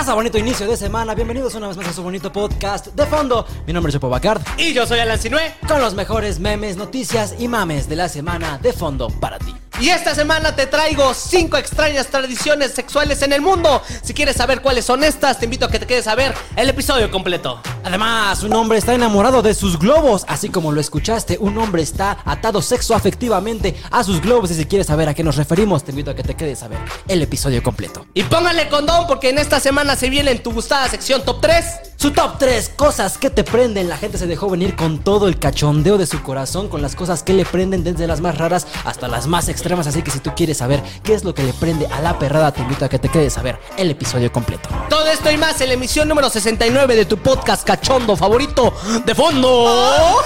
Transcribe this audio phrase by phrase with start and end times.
[0.00, 1.14] pasa, bonito inicio de semana?
[1.14, 3.44] Bienvenidos una vez más a su bonito podcast de fondo.
[3.66, 4.40] Mi nombre es Chepo Bacard.
[4.56, 5.52] Y yo soy Alan Sinue.
[5.68, 9.59] Con los mejores memes, noticias y mames de la semana de fondo para ti.
[9.80, 13.80] Y esta semana te traigo 5 extrañas tradiciones sexuales en el mundo.
[14.02, 16.68] Si quieres saber cuáles son estas, te invito a que te quedes a ver el
[16.68, 17.62] episodio completo.
[17.82, 22.18] Además, un hombre está enamorado de sus globos, así como lo escuchaste, un hombre está
[22.26, 26.10] atado sexoafectivamente a sus globos y si quieres saber a qué nos referimos, te invito
[26.10, 28.04] a que te quedes a ver el episodio completo.
[28.12, 31.64] Y póngale condón porque en esta semana se viene en tu gustada sección top 3.
[31.96, 33.88] Su top 3 cosas que te prenden.
[33.88, 37.22] La gente se dejó venir con todo el cachondeo de su corazón, con las cosas
[37.22, 39.86] que le prenden desde las más raras hasta las más extremas.
[39.86, 42.52] Así que si tú quieres saber qué es lo que le prende a la perrada,
[42.52, 44.68] te invito a que te quedes a ver el episodio completo.
[44.88, 49.14] Todo esto y más en la emisión número 69 de tu podcast cachondo favorito de
[49.14, 50.20] fondo.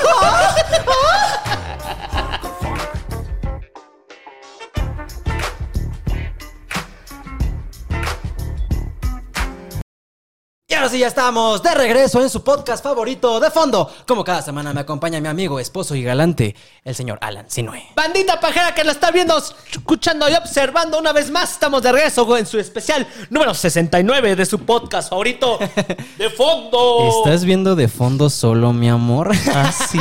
[10.75, 13.89] Y ahora sí ya estamos de regreso en su podcast favorito de fondo.
[14.09, 17.91] Como cada semana me acompaña mi amigo, esposo y galante, el señor Alan Sinue.
[17.95, 22.37] Bandita pajera que la está viendo, escuchando y observando una vez más, estamos de regreso
[22.37, 25.61] en su especial número 69 de su podcast favorito
[26.19, 27.23] de fondo.
[27.25, 29.31] ¿Estás viendo de fondo solo, mi amor?
[29.55, 30.01] ¿Ah, sí?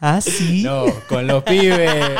[0.00, 0.62] ¿Ah, sí?
[0.62, 1.88] No, con lo pibe.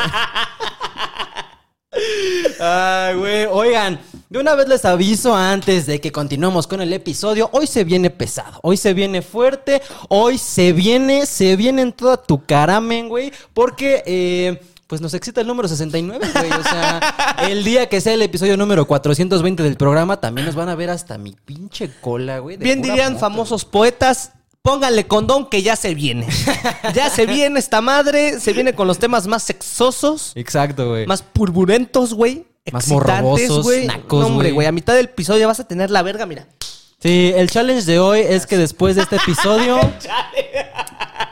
[2.59, 3.45] Ay, güey.
[3.45, 7.49] Oigan, de una vez les aviso antes de que continuemos con el episodio.
[7.53, 12.17] Hoy se viene pesado, hoy se viene fuerte, hoy se viene, se viene en toda
[12.17, 13.31] tu caramen, güey.
[13.53, 16.51] Porque, eh, pues nos excita el número 69, güey.
[16.51, 20.69] O sea, el día que sea el episodio número 420 del programa, también nos van
[20.69, 22.57] a ver hasta mi pinche cola, güey.
[22.57, 24.31] Bien dirían famosos poetas,
[24.63, 26.27] pónganle condón que ya se viene.
[26.95, 30.31] ya se viene esta madre, se viene con los temas más sexosos.
[30.33, 31.05] Exacto, güey.
[31.05, 32.47] más purburentos, güey.
[32.71, 33.85] Más morbosos, güey.
[33.85, 34.67] nacos, No, hombre, güey.
[34.67, 36.47] a mitad del episodio vas a tener la verga, mira.
[36.99, 39.79] Sí, el challenge de hoy es que después de este episodio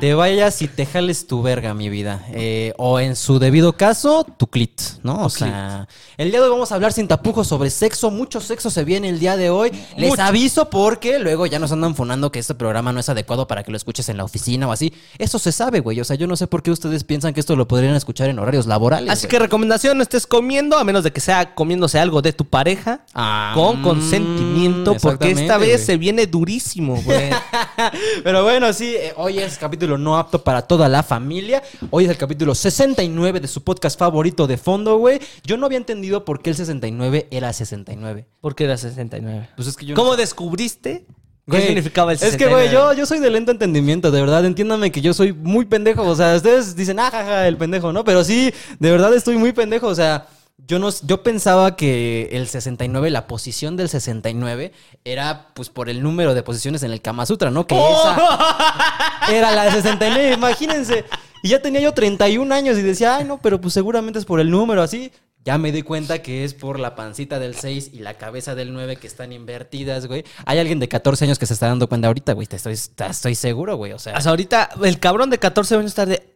[0.03, 2.25] te vayas y te jales tu verga, mi vida.
[2.33, 5.23] Eh, o en su debido caso, tu clit, ¿no?
[5.23, 5.87] O sea,
[6.17, 8.11] el día de hoy vamos a hablar sin tapujos sobre sexo.
[8.11, 9.71] Mucho sexo se viene el día de hoy.
[9.95, 13.63] Les aviso porque luego ya nos andan fonando que este programa no es adecuado para
[13.63, 14.93] que lo escuches en la oficina o así.
[15.19, 16.01] Eso se sabe, güey.
[16.01, 18.39] O sea, yo no sé por qué ustedes piensan que esto lo podrían escuchar en
[18.39, 19.09] horarios laborales.
[19.09, 19.31] Así güey.
[19.31, 23.05] que recomendación, no estés comiendo, a menos de que sea comiéndose algo de tu pareja.
[23.13, 25.85] Ah, con mm, consentimiento, porque esta vez güey.
[25.85, 27.29] se viene durísimo, güey.
[28.25, 31.63] Pero bueno, sí, eh, hoy es capítulo no apto para toda la familia.
[31.89, 35.19] Hoy es el capítulo 69 de su podcast favorito de fondo, güey.
[35.43, 38.27] Yo no había entendido por qué el 69 era 69.
[38.41, 39.49] ¿Por qué era 69?
[39.55, 39.95] Pues es que yo...
[39.95, 41.05] ¿Cómo descubriste
[41.45, 42.37] qué Güey, significaba el Es 69?
[42.37, 44.45] que, güey, yo, yo soy de lento entendimiento, de verdad.
[44.45, 46.03] Entiéndanme que yo soy muy pendejo.
[46.03, 48.03] O sea, ustedes dicen, ah, jaja, el pendejo, ¿no?
[48.03, 49.87] Pero sí, de verdad estoy muy pendejo.
[49.87, 50.27] O sea,
[50.57, 54.71] yo, no, yo pensaba que el 69, la posición del 69,
[55.03, 57.65] era pues por el número de posiciones en el Kama Sutra, ¿no?
[57.65, 59.31] Que esa oh.
[59.31, 61.05] era la de 69, imagínense.
[61.41, 64.39] Y ya tenía yo 31 años y decía, ay, no, pero pues seguramente es por
[64.39, 65.11] el número así.
[65.43, 68.71] Ya me di cuenta que es por la pancita del 6 y la cabeza del
[68.71, 70.23] 9 que están invertidas, güey.
[70.45, 72.47] Hay alguien de 14 años que se está dando cuenta ahorita, güey.
[72.47, 73.91] Te estoy, te estoy seguro, güey.
[73.91, 74.15] O sea.
[74.15, 76.31] Hasta ahorita, el cabrón de 14 años está de.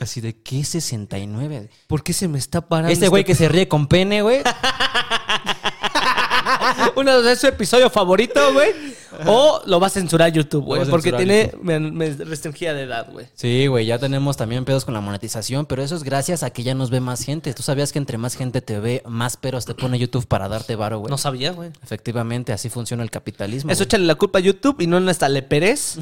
[0.00, 1.70] Así de, ¿qué 69?
[1.86, 2.92] ¿Por qué se me está parando?
[2.92, 4.42] Este güey que se ríe con pene, güey.
[6.96, 8.72] Uno de sus episodios favoritos, güey.
[9.26, 10.84] O lo va a censurar YouTube, güey.
[10.86, 13.26] Porque tiene me, me restringía de edad, güey.
[13.34, 16.62] Sí, güey, ya tenemos también pedos con la monetización, pero eso es gracias a que
[16.62, 17.52] ya nos ve más gente.
[17.54, 20.76] ¿Tú sabías que entre más gente te ve, más peros te pone YouTube para darte
[20.76, 21.10] varo, güey?
[21.10, 21.70] No sabía, güey.
[21.82, 23.70] Efectivamente, así funciona el capitalismo.
[23.70, 23.86] Eso güey.
[23.86, 25.98] échale la culpa a YouTube y no a nuestra Leperez.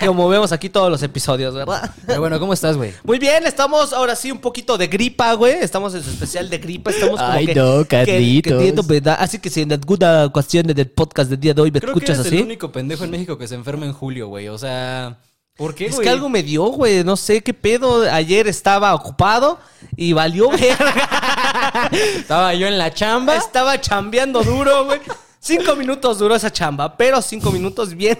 [0.00, 1.90] que como vemos aquí todos los episodios, ¿verdad?
[2.06, 2.92] Pero bueno, ¿cómo estás, güey?
[3.04, 5.54] Muy bien, estamos ahora sí un poquito de gripa, güey.
[5.60, 6.90] Estamos en su especial de gripa.
[6.90, 8.62] Estamos como Ay, que, no, que- que Carlitos.
[8.62, 9.16] tiendo, ¿verdad?
[9.20, 12.18] Así que si en alguna ocasión del podcast del día de hoy me Creo escuchas
[12.20, 12.45] así.
[12.46, 14.48] Único pendejo en México que se enferma en julio, güey.
[14.48, 15.18] O sea,
[15.56, 16.04] ¿por qué, Es güey?
[16.04, 17.04] que algo me dio, güey.
[17.04, 18.10] No sé qué pedo.
[18.10, 19.58] Ayer estaba ocupado
[19.96, 21.90] y valió verga.
[21.92, 23.36] Estaba yo en la chamba.
[23.36, 25.00] estaba chambeando duro, güey.
[25.38, 28.18] Cinco minutos duró esa chamba, pero cinco minutos bien.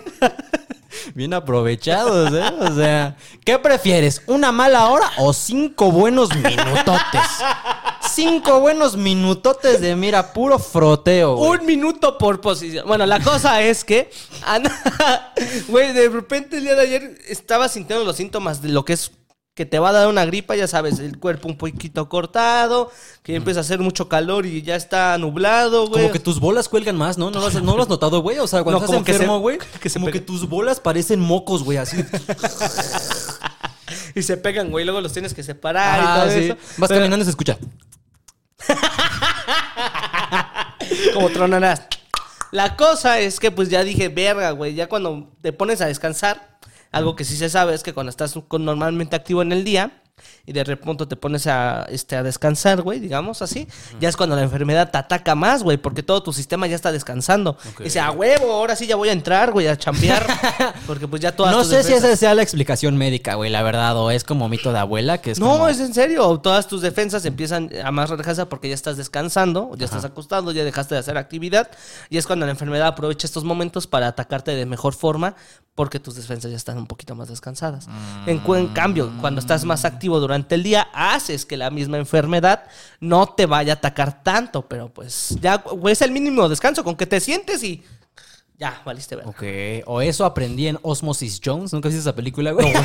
[1.14, 2.54] Bien aprovechados, ¿eh?
[2.60, 4.22] O sea, ¿qué prefieres?
[4.26, 7.20] ¿Una mala hora o cinco buenos minutotes?
[8.16, 11.60] Cinco buenos minutotes de, mira, puro froteo, güey.
[11.60, 12.86] Un minuto por posición.
[12.88, 14.10] Bueno, la cosa es que,
[14.46, 15.32] Ana-
[15.68, 19.10] güey, de repente el día de ayer estaba sintiendo los síntomas de lo que es
[19.54, 22.90] que te va a dar una gripa, ya sabes, el cuerpo un poquito cortado,
[23.22, 26.00] que empieza a hacer mucho calor y ya está nublado, güey.
[26.02, 27.30] Como que tus bolas cuelgan más, ¿no?
[27.30, 28.38] ¿No lo has, no lo has notado, güey?
[28.38, 31.20] O sea, cuando No, estás como enfermo, güey, que se como que tus bolas parecen
[31.20, 32.02] mocos, güey, así.
[34.14, 36.44] Y se pegan, güey, luego los tienes que separar y todo sí.
[36.46, 36.56] eso.
[36.78, 37.58] Vas Pero- caminando y se escucha.
[41.14, 41.82] Como tronarás.
[42.52, 46.58] La cosa es que pues ya dije, verga, güey, ya cuando te pones a descansar,
[46.92, 50.02] algo que sí se sabe es que cuando estás normalmente activo en el día
[50.46, 53.66] y de repente te pones a, este, a descansar, güey, digamos así,
[54.00, 56.92] ya es cuando la enfermedad te ataca más, güey, porque todo tu sistema ya está
[56.92, 57.56] descansando.
[57.80, 60.26] Y dice, a huevo, ahora sí ya voy a entrar, güey, a chambear,
[60.86, 63.62] porque pues ya todas No tus sé si esa sea la explicación médica, güey, la
[63.62, 66.38] verdad, o es como mito de abuela, que es No, como- es en serio.
[66.38, 70.64] Todas tus defensas empiezan a más relajarse porque ya estás descansando, ya estás acostado, ya
[70.64, 71.70] dejaste de hacer actividad.
[72.10, 75.34] Y es cuando la enfermedad aprovecha estos momentos para atacarte de mejor forma
[75.74, 77.86] porque tus defensas ya están un poquito más descansadas.
[78.26, 82.64] En, en cambio, cuando estás más activo durante el día, haces que la misma enfermedad
[83.00, 84.62] no te vaya a atacar tanto.
[84.68, 87.82] Pero pues ya es el mínimo descanso con que te sientes y
[88.58, 89.26] ya, valiste ver.
[89.26, 89.42] Ok,
[89.84, 91.74] o eso aprendí en Osmosis Jones.
[91.74, 92.72] ¿Nunca viste esa película, güey?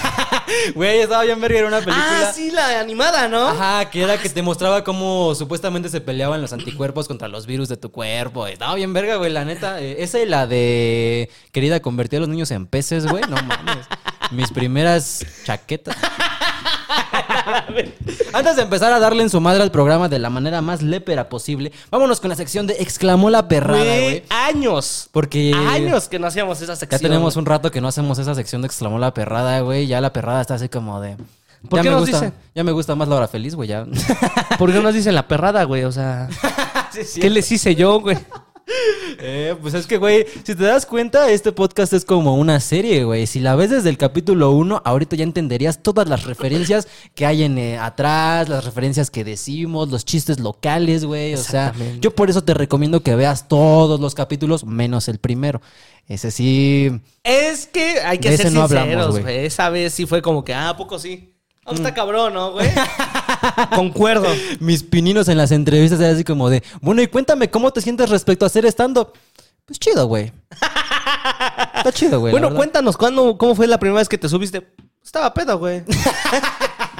[0.75, 2.29] Güey, estaba bien verga, era una película.
[2.29, 3.47] Ah, sí, la animada, ¿no?
[3.47, 7.69] Ajá, que era que te mostraba cómo supuestamente se peleaban los anticuerpos contra los virus
[7.69, 8.45] de tu cuerpo.
[8.47, 9.81] Estaba bien verga, güey, la neta.
[9.81, 13.23] Eh, esa y la de querida convertir a los niños en peces, güey.
[13.29, 13.87] No mames.
[14.31, 15.95] Mis primeras chaquetas.
[18.33, 21.29] Antes de empezar a darle en su madre al programa de la manera más lépera
[21.29, 25.09] posible, vámonos con la sección de exclamó la perrada, Güey, años.
[25.11, 27.01] Porque Años que no hacíamos esa ya sección.
[27.01, 29.87] tenemos un rato que no hacemos esa sección de exclamó la perrada, güey.
[29.87, 31.17] Ya la perrada está así como de.
[31.69, 32.33] ¿Por ya qué me nos gusta, dice?
[32.55, 33.69] Ya me gusta más la hora feliz, güey.
[33.69, 33.85] Ya.
[34.57, 35.83] ¿Por qué nos dicen la perrada, güey?
[35.83, 36.27] O sea,
[37.21, 38.17] ¿qué les hice yo, güey?
[39.23, 43.03] Eh, pues es que, güey, si te das cuenta, este podcast es como una serie,
[43.03, 43.27] güey.
[43.27, 47.43] Si la ves desde el capítulo 1, ahorita ya entenderías todas las referencias que hay
[47.43, 51.35] en eh, atrás, las referencias que decimos, los chistes locales, güey.
[51.35, 55.61] O sea, yo por eso te recomiendo que veas todos los capítulos, menos el primero.
[56.07, 56.91] Ese sí.
[57.23, 59.23] Es que hay que ser no sinceros, güey.
[59.23, 59.45] güey.
[59.45, 61.31] Esa vez sí fue como que, ah, ¿a poco sí?
[61.65, 62.67] Ah, está cabrón, ¿no, güey?
[63.75, 64.27] Concuerdo.
[64.59, 68.09] Mis pininos en las entrevistas era así como de, bueno, y cuéntame cómo te sientes
[68.09, 69.13] respecto a hacer stand-up.
[69.65, 70.31] Pues chido, güey.
[71.75, 72.33] Está chido, güey.
[72.33, 74.73] la bueno, cuéntanos, ¿cuándo, ¿cómo fue la primera vez que te subiste?
[75.03, 75.83] Estaba pedo, güey.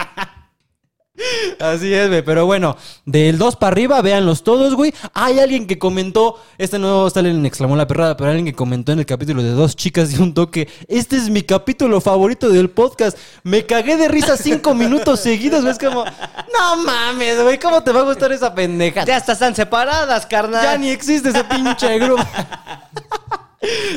[1.59, 2.21] Así es, güey.
[2.21, 4.93] Pero bueno, del 2 para arriba, véanlos todos, güey.
[5.13, 8.91] Hay alguien que comentó, este no sale en exclamó la perrada, pero alguien que comentó
[8.91, 10.67] en el capítulo de dos chicas y un toque.
[10.87, 13.17] Este es mi capítulo favorito del podcast.
[13.43, 15.71] Me cagué de risa cinco minutos seguidos, güey.
[15.71, 17.59] Es como, no mames, güey.
[17.59, 19.05] ¿Cómo te va a gustar esa pendeja?
[19.05, 20.63] Ya hasta están separadas, carnal.
[20.63, 22.23] Ya ni existe ese pinche grupo.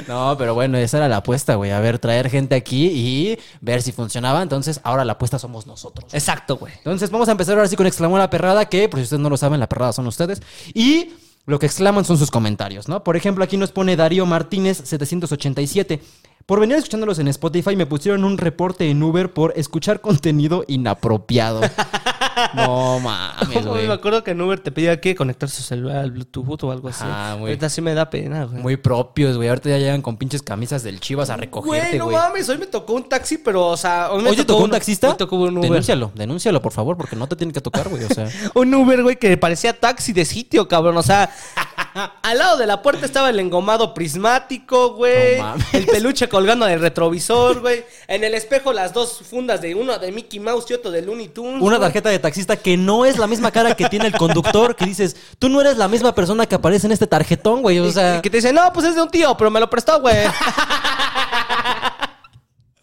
[0.09, 1.71] No, pero bueno, esa era la apuesta, güey.
[1.71, 4.43] A ver, traer gente aquí y ver si funcionaba.
[4.43, 6.13] Entonces, ahora la apuesta somos nosotros.
[6.13, 6.73] Exacto, güey.
[6.79, 9.31] Entonces vamos a empezar ahora sí con exclamó la perrada, que por si ustedes no
[9.31, 10.43] lo saben, la perrada son ustedes.
[10.75, 11.13] Y
[11.47, 13.05] lo que exclaman son sus comentarios, ¿no?
[13.05, 16.01] Por ejemplo, aquí nos pone Darío Martínez 787.
[16.47, 21.63] Por venir escuchándolos en Spotify me pusieron un reporte en Uber por escuchar contenido inapropiado.
[22.55, 23.87] no mames, güey.
[23.87, 26.89] me acuerdo que en Uber te pedía que conectar su celular al Bluetooth o algo
[26.89, 27.03] así.
[27.03, 27.53] Ajá, güey.
[27.53, 28.63] Ahorita sí me da pena, güey.
[28.63, 29.49] Muy propios, güey.
[29.49, 32.67] Ahorita ya llegan con pinches camisas del Chivas a recogerte, Güey, no mames, hoy me
[32.67, 35.09] tocó un taxi, pero, o sea, hoy me ¿tocó un taxista?
[35.09, 35.71] Me tocó un Uber.
[35.71, 38.05] Denúncialo, denúncialo, por favor, porque no te tiene que tocar, güey.
[38.05, 38.29] O sea.
[38.55, 40.97] Un Uber, güey, que parecía taxi de sitio, cabrón.
[40.97, 41.31] O sea,
[42.23, 45.39] al lado de la puerta estaba el engomado prismático, güey.
[45.39, 45.75] No mames.
[45.75, 47.85] el peluche colgando del retrovisor, güey.
[48.09, 51.29] En el espejo las dos fundas de uno de Mickey Mouse y otro de Looney
[51.29, 51.63] Tunes.
[51.63, 54.85] Una tarjeta de taxista que no es la misma cara que tiene el conductor, que
[54.85, 57.79] dices, tú no eres la misma persona que aparece en este tarjetón, güey.
[57.79, 59.71] O sea, y que te dice, no, pues es de un tío, pero me lo
[59.71, 60.17] prestó, güey.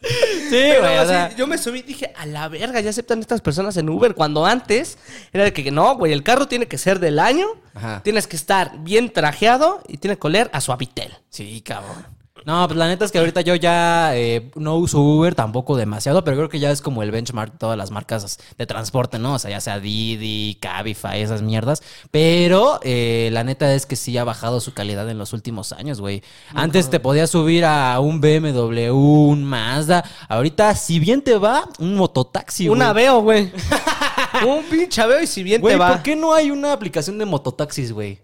[0.01, 0.07] sí,
[0.49, 0.97] Pero güey.
[0.97, 3.75] o así, sea, yo me subí y dije, a la verga, ya aceptan estas personas
[3.77, 4.15] en Uber.
[4.15, 4.97] Cuando antes
[5.33, 8.01] era de que no, güey, el carro tiene que ser del año, Ajá.
[8.03, 11.13] tienes que estar bien trajeado y tiene que oler a suavitel.
[11.29, 12.20] Sí, cabrón.
[12.45, 16.23] No, pues la neta es que ahorita yo ya eh, no uso Uber tampoco demasiado,
[16.23, 19.35] pero creo que ya es como el benchmark de todas las marcas de transporte, ¿no?
[19.35, 21.83] O sea, ya sea Didi, Cabify, esas mierdas.
[22.09, 26.01] Pero eh, la neta es que sí ha bajado su calidad en los últimos años,
[26.01, 26.23] güey.
[26.53, 30.03] Antes te podías subir a un BMW, un Mazda.
[30.27, 32.77] Ahorita, si bien te va, un mototaxi, güey.
[32.77, 33.51] Un aveo, güey.
[34.47, 35.89] un pinche aveo y si bien Güey, te va.
[35.89, 38.19] ¿por qué no hay una aplicación de mototaxis, güey?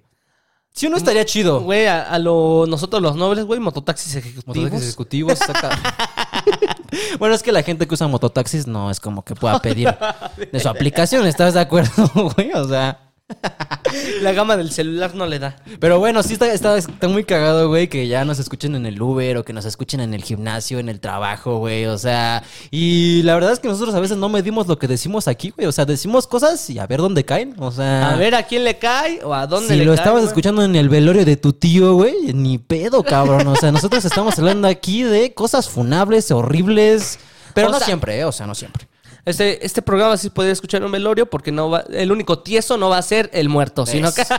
[0.77, 1.62] Si uno estaría chido.
[1.62, 4.55] Güey, a, a lo, nosotros los nobles, güey, mototaxis ejecutivos.
[4.55, 5.39] Mototaxis ejecutivos,
[7.19, 9.89] bueno, es que la gente que usa mototaxis no es como que pueda pedir
[10.51, 12.51] de su aplicación, ¿estás de acuerdo, güey?
[12.53, 13.07] O sea.
[14.22, 15.55] La gama del celular no le da.
[15.79, 19.01] Pero bueno, sí está, está, está muy cagado, güey, que ya nos escuchen en el
[19.01, 21.86] Uber o que nos escuchen en el gimnasio, en el trabajo, güey.
[21.88, 25.27] O sea, y la verdad es que nosotros a veces no medimos lo que decimos
[25.27, 25.67] aquí, güey.
[25.67, 27.55] O sea, decimos cosas y a ver dónde caen.
[27.60, 28.12] O sea.
[28.12, 30.00] A ver a quién le cae o a dónde Si le lo cae.
[30.00, 30.27] estabas güey.
[30.29, 33.48] escuchando en el velorio de tu tío, güey, ni pedo, cabrón.
[33.48, 37.19] O sea, nosotros estamos hablando aquí de cosas funables, horribles.
[37.53, 38.25] Pero O no sea- siempre, ¿eh?
[38.25, 38.87] O sea, no siempre.
[39.27, 42.88] Este, este programa sí podría escuchar un velorio porque no va, el único tieso no
[42.88, 44.24] va a ser el muerto, sino que...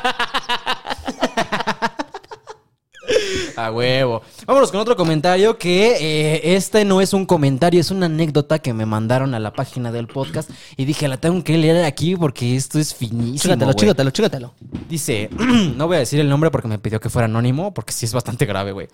[3.57, 4.23] A huevo.
[4.47, 8.73] Vámonos con otro comentario que eh, este no es un comentario, es una anécdota que
[8.73, 12.57] me mandaron a la página del podcast y dije, la tengo que leer aquí porque
[12.57, 13.41] esto es finísimo.
[13.41, 13.77] Chígatelo, güey.
[13.77, 14.55] chígatelo, chígatelo.
[14.89, 15.29] Dice,
[15.77, 18.15] no voy a decir el nombre porque me pidió que fuera anónimo, porque sí es
[18.15, 18.89] bastante grave, güey.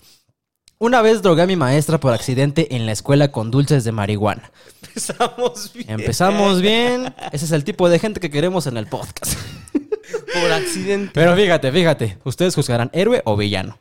[0.79, 4.51] Una vez drogué a mi maestra por accidente en la escuela con dulces de marihuana.
[4.95, 5.91] Empezamos bien.
[5.91, 7.15] Empezamos bien.
[7.33, 9.35] Ese es el tipo de gente que queremos en el podcast.
[10.13, 11.11] Por accidente.
[11.13, 12.19] Pero fíjate, fíjate.
[12.25, 13.79] Ustedes juzgarán héroe o villano.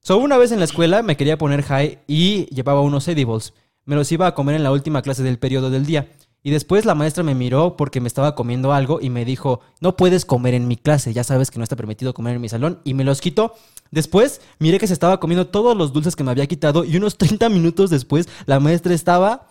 [0.00, 3.52] So, una vez en la escuela me quería poner high y llevaba unos edibles.
[3.84, 6.08] Me los iba a comer en la última clase del periodo del día.
[6.42, 9.96] Y después la maestra me miró porque me estaba comiendo algo y me dijo, no
[9.96, 12.80] puedes comer en mi clase, ya sabes que no está permitido comer en mi salón.
[12.84, 13.54] Y me los quitó.
[13.90, 17.18] Después miré que se estaba comiendo todos los dulces que me había quitado y unos
[17.18, 19.47] 30 minutos después la maestra estaba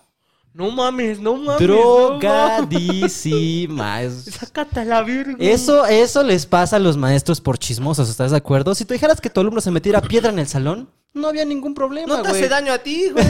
[0.58, 1.46] No mames, no mames.
[1.46, 1.54] no
[2.10, 2.20] mames.
[2.20, 4.02] drogadísima.
[4.02, 5.36] Es- Sácate a la virgen.
[5.40, 8.74] Eso, eso les pasa a los maestros por chismosos, ¿estás de acuerdo?
[8.74, 11.76] Si tú dijeras que tu alumno se metiera piedra en el salón, no había ningún
[11.76, 12.42] problema, No te güey.
[12.42, 13.24] hace daño a ti, güey.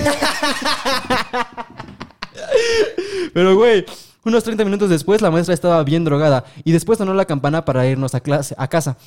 [3.33, 3.85] Pero, güey,
[4.23, 7.85] unos 30 minutos después la maestra estaba bien drogada y después sonó la campana para
[7.87, 8.97] irnos a, clase, a casa.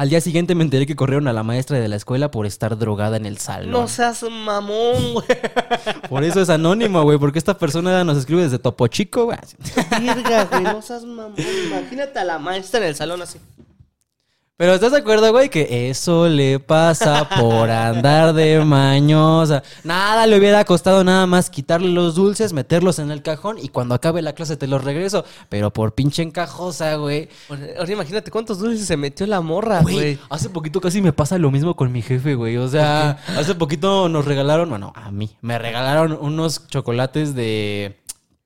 [0.00, 2.78] Al día siguiente me enteré que corrieron a la maestra de la escuela por estar
[2.78, 3.70] drogada en el salón.
[3.70, 5.26] No seas mamón, güey.
[6.08, 9.36] Por eso es anónimo, güey, porque esta persona nos escribe desde Topo Chico, güey.
[10.00, 10.62] Virga, güey.
[10.62, 11.34] No seas mamón.
[11.66, 13.40] Imagínate a la maestra en el salón así.
[14.60, 15.48] Pero ¿estás de acuerdo, güey?
[15.48, 19.62] Que eso le pasa por andar de mañosa.
[19.84, 23.94] Nada le hubiera costado nada más quitarle los dulces, meterlos en el cajón y cuando
[23.94, 25.24] acabe la clase te los regreso.
[25.48, 27.30] Pero por pinche encajosa, güey.
[27.78, 30.18] Ahora imagínate cuántos dulces se metió la morra, Güey, güey.
[30.28, 32.58] hace poquito casi me pasa lo mismo con mi jefe, güey.
[32.58, 37.96] O sea, hace poquito nos regalaron, bueno, a mí, me regalaron unos chocolates de...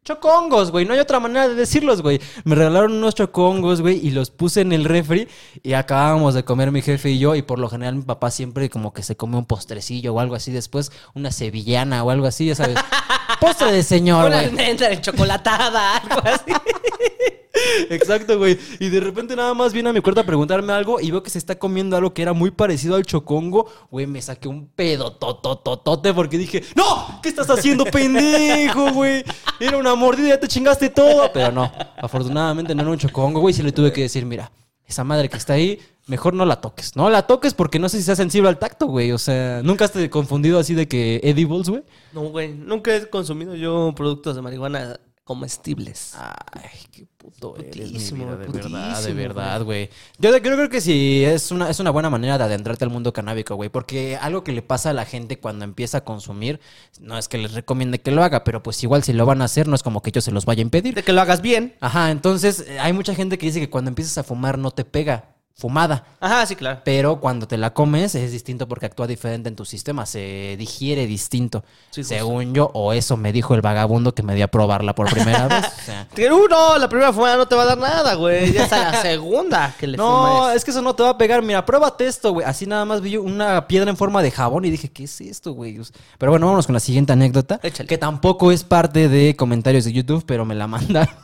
[0.04, 2.20] Chocongos, güey, no hay otra manera de decirlos, güey.
[2.44, 5.28] Me regalaron unos chocongos, güey, y los puse en el refri
[5.62, 8.68] y acabábamos de comer mi jefe y yo y por lo general mi papá siempre
[8.68, 12.46] como que se come un postrecillo o algo así después, una sevillana o algo así,
[12.46, 12.76] ya sabes.
[13.40, 14.49] Postre de señor, Una güey.
[14.50, 16.52] almendra de chocolatada, algo así.
[17.90, 18.59] Exacto, güey.
[18.78, 21.30] Y de repente nada más viene a mi cuarto a preguntarme algo y veo que
[21.30, 23.66] se está comiendo algo que era muy parecido al chocongo.
[23.90, 27.21] Güey, me saqué un pedo totototote porque dije, ¡No!
[27.23, 29.25] ¿Qué estás haciendo, pendejo, güey?
[29.61, 31.30] Era una mordida, ya te chingaste todo.
[31.33, 33.54] Pero no, afortunadamente no era un chocongo, güey.
[33.54, 34.50] Sí le tuve que decir, mira,
[34.87, 36.97] esa madre que está ahí, mejor no la toques.
[36.97, 39.12] No la toques porque no sé si sea sensible al tacto, güey.
[39.12, 41.83] O sea, ¿nunca has confundido así de que edibles, güey?
[42.12, 42.52] No, güey.
[42.54, 46.14] Nunca he consumido yo productos de marihuana comestibles.
[46.16, 49.90] Ay, qué puto eres, mi Putísimo, vida, de putísimo, verdad, de verdad, güey.
[50.19, 53.12] Yo, yo creo que sí, es una, es una buena manera de adentrarte al mundo
[53.12, 56.61] canábico, güey, porque algo que le pasa a la gente cuando empieza a consumir,
[57.00, 59.47] no es que les recomiende que lo haga, pero pues igual si lo van a
[59.47, 60.95] hacer, no es como que yo se los vaya a impedir.
[60.95, 61.75] De que lo hagas bien.
[61.81, 64.85] Ajá, entonces eh, hay mucha gente que dice que cuando empiezas a fumar no te
[64.85, 66.04] pega, fumada.
[66.20, 66.80] Ajá, sí, claro.
[66.84, 71.06] Pero cuando te la comes es distinto porque actúa diferente en tu sistema, se digiere
[71.06, 71.64] distinto.
[71.90, 72.14] Sí, justo.
[72.14, 75.46] según yo, o eso me dijo el vagabundo que me dio a probarla por primera
[75.49, 75.64] vez.
[75.66, 78.52] O sea, Uh, no, la primera fumada no te va a dar nada, güey.
[78.52, 80.56] Ya está la segunda que le No, fumes.
[80.56, 81.40] es que eso no te va a pegar.
[81.42, 82.44] Mira, pruébate esto, güey.
[82.46, 85.52] Así nada más vi una piedra en forma de jabón y dije, ¿qué es esto,
[85.52, 85.78] güey?
[86.18, 87.61] Pero bueno, vámonos con la siguiente anécdota.
[87.62, 87.87] Échale.
[87.88, 91.14] Que tampoco es parte de comentarios de YouTube, pero me la mandaron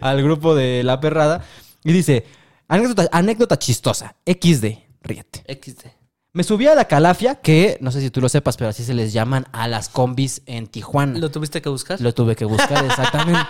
[0.00, 1.44] al grupo de La Perrada.
[1.82, 2.24] Y dice,
[2.68, 4.16] anécdota, anécdota chistosa.
[4.26, 4.64] XD,
[5.02, 5.44] ríete.
[5.48, 5.86] XD.
[6.32, 8.92] Me subí a la calafia, que no sé si tú lo sepas, pero así se
[8.92, 11.18] les llaman a las combis en Tijuana.
[11.20, 12.00] ¿Lo tuviste que buscar?
[12.00, 13.40] Lo tuve que buscar, exactamente.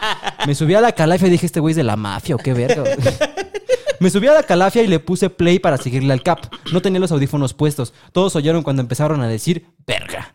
[0.47, 2.53] Me subí a la calafia y dije, este güey es de la mafia o qué
[2.53, 2.83] verga.
[2.83, 2.95] güey?"
[4.01, 6.41] Me subí a la calafia y le puse play para seguirle al cap.
[6.73, 7.95] No tenía los audífonos puestos.
[8.13, 10.35] Todos oyeron cuando empezaron a decir, verga.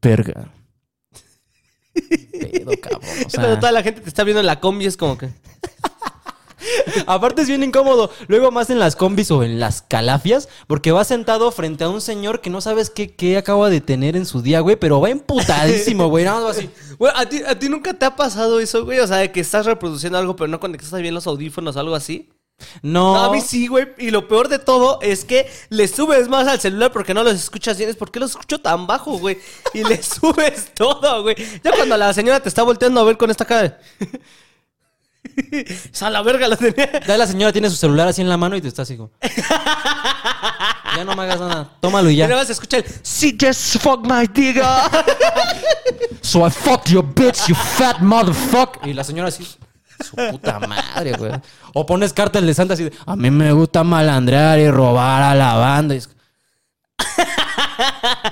[0.00, 0.52] Verga.
[2.40, 3.00] Pedo, cabrón.
[3.26, 5.30] O sea, Pero toda la gente te está viendo en la combi es como que...
[7.06, 8.10] aparte es bien incómodo.
[8.28, 12.00] Luego más en las combis o en las calafias, porque va sentado frente a un
[12.00, 15.10] señor que no sabes qué, qué acaba de tener en su día, güey, pero va
[15.10, 16.24] emputadísimo, güey.
[16.24, 16.70] Nada más así.
[16.98, 19.00] Güey, ¿a ti, ¿a ti nunca te ha pasado eso, güey?
[19.00, 21.94] O sea, de que estás reproduciendo algo pero no conectaste bien los audífonos o algo
[21.96, 22.28] así.
[22.82, 23.14] No.
[23.14, 23.88] No, a mí sí, güey.
[23.98, 27.34] Y lo peor de todo es que le subes más al celular porque no los
[27.34, 27.90] escuchas bien.
[27.90, 29.38] Es porque los escucho tan bajo, güey.
[29.74, 31.34] Y le subes todo, güey.
[31.64, 33.80] Ya cuando la señora te está volteando a ver con esta cara
[35.92, 37.00] sea, la verga la tenía.
[37.06, 39.10] Ya la señora tiene su celular así en la mano y te está así como.
[40.96, 41.68] ya no me hagas nada.
[41.80, 42.36] Tómalo y Y nada ya.
[42.36, 42.84] más escucha el...
[43.02, 44.90] Sí, just fuck my digga.
[46.20, 48.88] So I fucked your bitch, you fat motherfucker.
[48.88, 49.46] Y la señora así.
[50.00, 51.32] Su puta madre, güey.
[51.74, 52.92] O pones cartel de Santa así de.
[53.06, 55.94] A mí me gusta malandrear y robar a la banda.
[55.94, 56.08] Y es-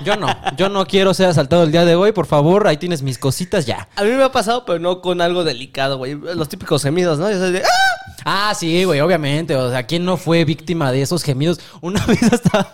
[0.03, 0.27] Yo no.
[0.57, 2.11] Yo no quiero ser asaltado el día de hoy.
[2.11, 3.87] Por favor, ahí tienes mis cositas ya.
[3.95, 6.15] A mí me ha pasado, pero no con algo delicado, güey.
[6.15, 7.29] Los típicos gemidos, ¿no?
[7.31, 7.63] Yo soy de...
[7.63, 8.01] ¡Ah!
[8.23, 9.55] Ah, sí, güey, obviamente.
[9.55, 11.59] O sea, ¿quién no fue víctima de esos gemidos?
[11.81, 12.71] Una vez hasta.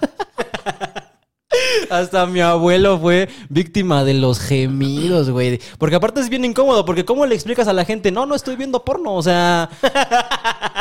[1.89, 5.59] Hasta mi abuelo fue víctima de los gemidos, güey.
[5.77, 8.11] Porque aparte es bien incómodo, porque ¿cómo le explicas a la gente?
[8.11, 9.69] No, no estoy viendo porno, o sea...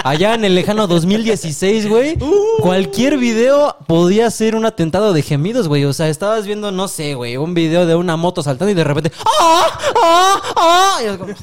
[0.05, 2.17] Allá en el lejano 2016, güey,
[2.61, 5.85] cualquier video podía ser un atentado de gemidos, güey.
[5.85, 8.85] O sea, estabas viendo, no sé, güey, un video de una moto saltando y de
[8.85, 9.11] repente...
[9.25, 9.79] ¡Ah!
[9.97, 10.43] ¡Ah!
[10.57, 10.99] ¡Ah!
[11.03, 11.35] Y es como,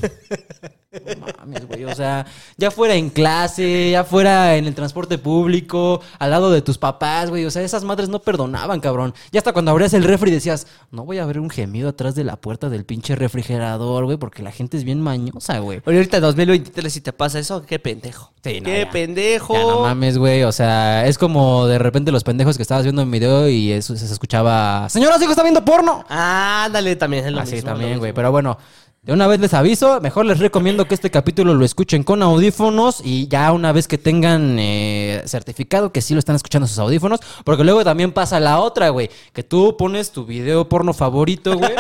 [0.94, 1.86] no mames, güey.
[1.86, 2.26] O sea,
[2.58, 7.30] ya fuera en clase, ya fuera en el transporte público, al lado de tus papás,
[7.30, 7.46] güey.
[7.46, 9.14] O sea, esas madres no perdonaban, cabrón.
[9.32, 12.24] Ya hasta cuando abrías el refri decías, no voy a ver un gemido atrás de
[12.24, 15.82] la puerta del pinche refrigerador, güey, porque la gente es bien mañosa, güey.
[15.86, 18.32] Oye, ahorita en 2023 si te pasa eso, qué pendejo.
[18.44, 18.92] Sí, no, qué ya.
[18.92, 19.54] pendejo.
[19.54, 20.44] Ya no mames, güey.
[20.44, 23.96] O sea, es como de repente los pendejos que estabas viendo en video y eso
[23.96, 24.90] se escuchaba.
[24.90, 26.04] Señora, su hijo está viendo porno.
[26.10, 28.14] Ándale, también es lo Así mismo, también, güey.
[28.14, 28.58] Pero bueno,
[29.04, 33.02] de una vez les aviso, mejor les recomiendo que este capítulo lo escuchen con audífonos
[33.04, 37.20] y ya una vez que tengan eh, certificado que sí lo están escuchando sus audífonos,
[37.44, 41.74] porque luego también pasa la otra, güey, que tú pones tu video porno favorito, güey.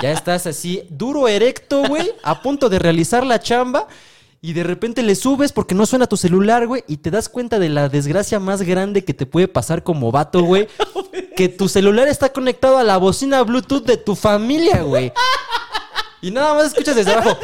[0.00, 3.86] ya estás así duro erecto, güey, a punto de realizar la chamba.
[4.40, 7.58] Y de repente le subes porque no suena tu celular, güey, y te das cuenta
[7.58, 10.68] de la desgracia más grande que te puede pasar como vato, güey.
[11.36, 15.12] que tu celular está conectado a la bocina Bluetooth de tu familia, güey.
[16.20, 17.38] Y nada más escuchas desde abajo.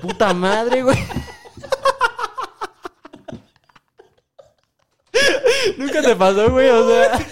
[0.00, 0.98] Puta madre, güey.
[5.76, 7.26] Nunca te pasó, güey, o sea.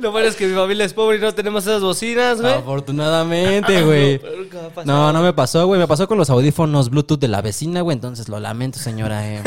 [0.00, 2.54] Lo bueno es que mi familia es pobre y no tenemos esas bocinas, güey.
[2.54, 4.16] Afortunadamente, güey.
[4.16, 4.84] Ha pasado.
[4.84, 5.78] No, no me pasó, güey.
[5.80, 7.94] Me pasó con los audífonos Bluetooth de la vecina, güey.
[7.94, 9.28] Entonces lo lamento, señora.
[9.28, 9.42] eh.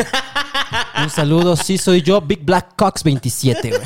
[1.02, 1.56] Un saludo.
[1.56, 3.82] Sí, soy yo, Big Black Cox 27, güey.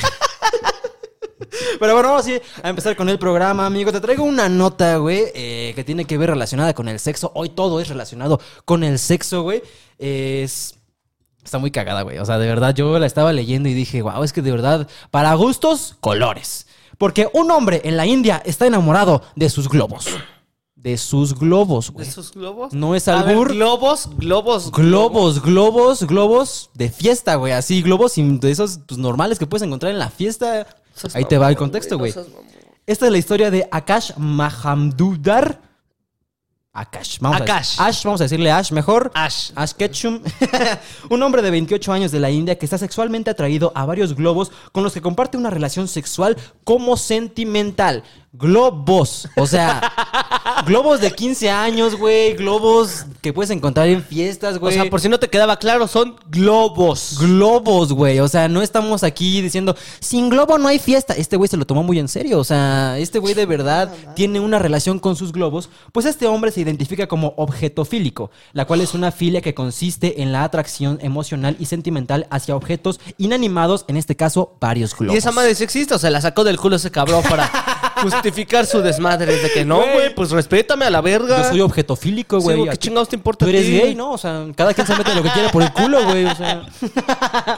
[1.79, 2.25] Pero bueno, vamos
[2.63, 3.91] a empezar con el programa, amigo.
[3.91, 7.31] Te traigo una nota, güey, eh, que tiene que ver relacionada con el sexo.
[7.35, 9.61] Hoy todo es relacionado con el sexo, güey.
[9.97, 10.75] Es...
[11.43, 12.19] Está muy cagada, güey.
[12.19, 14.87] O sea, de verdad, yo la estaba leyendo y dije, wow, es que de verdad,
[15.09, 16.67] para gustos, colores.
[16.97, 20.07] Porque un hombre en la India está enamorado de sus globos.
[20.75, 22.07] De sus globos, ¿De güey.
[22.07, 22.73] esos globos?
[22.73, 23.53] No es A ver, albur.
[23.53, 24.71] globos, globos.
[24.71, 27.53] Globos, globos, globos de fiesta, güey.
[27.53, 30.67] Así, globos sin- de esos pues, normales que puedes encontrar en la fiesta.
[31.13, 32.13] Ahí te va el contexto, güey.
[32.85, 35.61] Esta es la historia de Akash Mahamdudar.
[36.71, 37.19] Akash.
[37.19, 37.79] Vamos Akash.
[37.79, 39.11] A, Ash, vamos a decirle Ash mejor.
[39.13, 39.51] Ash.
[39.55, 40.21] Ash Ketchum.
[41.09, 44.51] un hombre de 28 años de la India que está sexualmente atraído a varios globos
[44.71, 48.03] con los que comparte una relación sexual como sentimental.
[48.31, 49.27] Globos.
[49.37, 49.91] O sea,
[50.67, 52.33] globos de 15 años, güey.
[52.35, 54.75] Globos que puedes encontrar en fiestas, O güey.
[54.75, 57.17] sea, por si no te quedaba claro, son globos.
[57.19, 58.19] Globos, güey.
[58.19, 61.13] O sea, no estamos aquí diciendo, sin globo no hay fiesta.
[61.15, 62.39] Este güey se lo tomó muy en serio.
[62.39, 65.69] O sea, este güey de verdad tiene una relación con sus globos.
[65.91, 70.31] Pues este hombre se identifica como objetofílico, la cual es una filia que consiste en
[70.31, 75.15] la atracción emocional y sentimental hacia objetos inanimados, en este caso, varios globos.
[75.15, 77.49] Y esa madre sexista, o sea, la sacó del culo ese cabrón para
[78.21, 79.35] justificar su desmadre.
[79.37, 80.13] De que no, Güey.
[80.15, 81.43] pues respétame a la verga.
[81.43, 82.67] Yo soy objetofílico, güey.
[82.67, 83.79] ¿A ¿qué chingados te importa Tú a eres ti?
[83.79, 84.11] gay, ¿no?
[84.11, 86.25] O sea, cada quien se mete lo que quiere por el culo, güey.
[86.25, 86.63] O sea.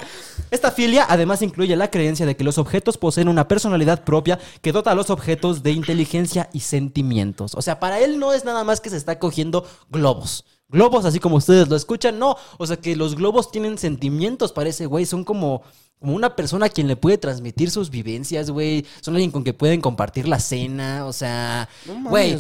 [0.52, 4.74] Esta filia además incluye la creencia de que los objetos poseen una personalidad propia que
[4.74, 7.54] dota a los objetos de inteligencia y sentimientos.
[7.56, 10.44] O sea, para él no es nada más que se está cogiendo globos.
[10.72, 12.36] Globos, así como ustedes lo escuchan, no.
[12.58, 15.06] O sea, que los globos tienen sentimientos para ese güey.
[15.06, 15.64] Son como,
[16.00, 18.86] como una persona a quien le puede transmitir sus vivencias, güey.
[19.02, 21.06] Son alguien con que pueden compartir la cena.
[21.06, 22.40] O sea, No güey.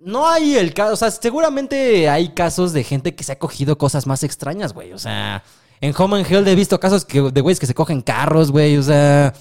[0.00, 3.78] No hay el caso, o sea, seguramente hay casos de gente que se ha cogido
[3.78, 4.92] cosas más extrañas, güey.
[4.92, 5.42] O sea,
[5.80, 8.76] en Home and Health he visto casos que, de güeyes que se cogen carros, güey.
[8.76, 9.34] O sea,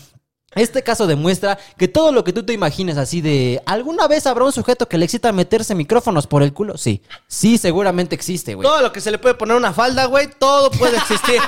[0.55, 4.45] este caso demuestra que todo lo que tú te imagines así de alguna vez habrá
[4.45, 6.77] un sujeto que le excita meterse micrófonos por el culo.
[6.77, 8.65] Sí, sí, seguramente existe, güey.
[8.67, 11.41] Todo lo que se le puede poner una falda, güey, todo puede existir.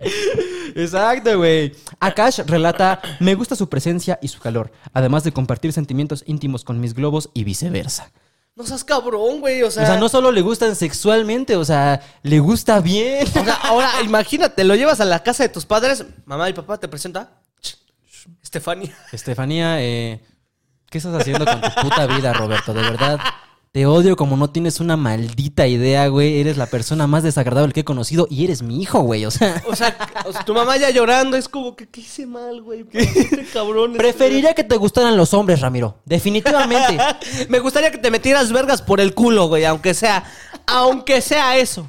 [0.74, 1.74] Exacto, güey.
[2.00, 6.80] Akash relata, me gusta su presencia y su calor, además de compartir sentimientos íntimos con
[6.80, 8.10] mis globos y viceversa.
[8.56, 9.82] no seas cabrón, güey, o sea.
[9.82, 13.26] O sea, no solo le gustan sexualmente, o sea, le gusta bien.
[13.28, 16.78] O sea, ahora imagínate, lo llevas a la casa de tus padres, mamá y papá
[16.78, 17.40] te presenta.
[18.54, 18.92] Estefania.
[19.12, 20.20] Estefanía, eh,
[20.90, 22.74] ¿qué estás haciendo con tu puta vida, Roberto?
[22.74, 23.20] De verdad,
[23.70, 26.40] te odio como no tienes una maldita idea, güey.
[26.40, 29.24] Eres la persona más desagradable que he conocido y eres mi hijo, güey.
[29.24, 32.26] O sea, O sea, o sea, tu mamá ya llorando, es como que, ¿qué hice
[32.26, 32.82] mal, güey?
[32.82, 33.92] ¿Por qué Este cabrón.
[33.92, 36.00] este- preferiría que te gustaran los hombres, Ramiro.
[36.04, 36.98] Definitivamente.
[37.48, 40.24] Me gustaría que te metieras vergas por el culo, güey, aunque sea,
[40.66, 41.88] aunque sea eso.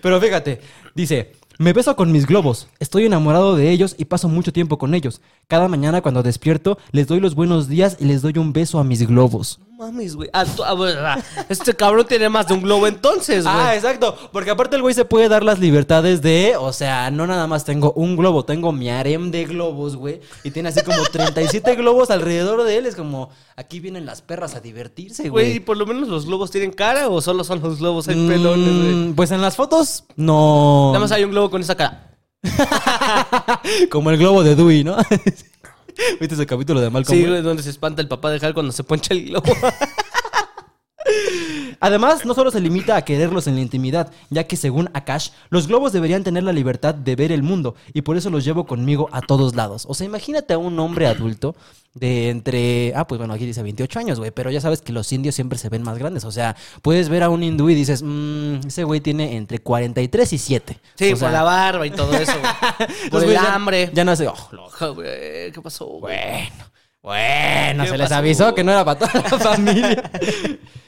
[0.00, 0.60] Pero fíjate,
[0.94, 4.96] dice, me beso con mis globos, estoy enamorado de ellos y paso mucho tiempo con
[4.96, 5.20] ellos.
[5.46, 8.84] Cada mañana cuando despierto les doy los buenos días y les doy un beso a
[8.84, 9.60] mis globos.
[9.82, 10.30] Mames, güey.
[10.32, 11.18] Ah, tú- ah, bueno, ah,
[11.48, 13.56] este cabrón tiene más de un globo entonces, güey.
[13.56, 14.16] Ah, exacto.
[14.32, 17.64] Porque aparte el güey se puede dar las libertades de, o sea, no nada más
[17.64, 20.20] tengo un globo, tengo mi harem de globos, güey.
[20.44, 22.86] Y tiene así como 37 globos alrededor de él.
[22.86, 25.60] Es como, aquí vienen las perras a divertirse, Güey, ¿y güey.
[25.60, 28.94] por lo menos los globos tienen cara o solo son los globos ahí pelones, güey?
[28.94, 30.90] Mm, pues en las fotos, no.
[30.92, 32.08] Nada más hay un globo con esa cara.
[33.90, 34.96] Como el globo de Dewey, ¿no?
[36.20, 37.18] ¿Viste ese capítulo de Malcolm?
[37.18, 39.52] Sí, donde se espanta el papá de Hal cuando se poncha el globo.
[41.84, 45.66] Además, no solo se limita a quererlos en la intimidad, ya que según Akash, los
[45.66, 49.08] globos deberían tener la libertad de ver el mundo y por eso los llevo conmigo
[49.10, 49.84] a todos lados.
[49.88, 51.56] O sea, imagínate a un hombre adulto
[51.94, 55.12] de entre, ah, pues bueno, aquí dice 28 años, güey, pero ya sabes que los
[55.12, 56.24] indios siempre se ven más grandes.
[56.24, 60.32] O sea, puedes ver a un hindú y dices, mmm, ese güey tiene entre 43
[60.32, 60.78] y 7.
[60.94, 62.88] Sí, o por sea, la barba y todo eso, güey.
[63.10, 63.90] Por el ya- hambre.
[63.92, 66.00] Ya no sé, oh, lo- Oja, güey, ¿Qué pasó, güey?
[66.16, 66.64] Bueno,
[67.02, 68.14] bueno, ¿Qué se les pasó?
[68.18, 70.10] avisó que no era para toda la familia.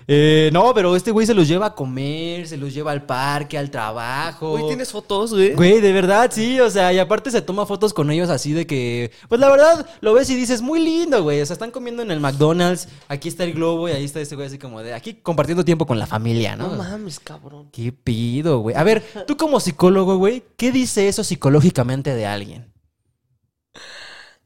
[0.06, 3.56] Eh, no, pero este güey se los lleva a comer, se los lleva al parque,
[3.56, 4.50] al trabajo.
[4.50, 5.54] Güey, ¿tienes fotos, güey?
[5.54, 8.66] Güey, de verdad, sí, o sea, y aparte se toma fotos con ellos así de
[8.66, 12.02] que, pues la verdad, lo ves y dices, muy lindo, güey, o sea, están comiendo
[12.02, 14.92] en el McDonald's, aquí está el globo y ahí está ese güey así como de,
[14.92, 16.68] aquí compartiendo tiempo con la familia, ¿no?
[16.68, 17.70] No mames, cabrón.
[17.72, 18.76] ¿Qué pido, güey?
[18.76, 22.73] A ver, tú como psicólogo, güey, ¿qué dice eso psicológicamente de alguien?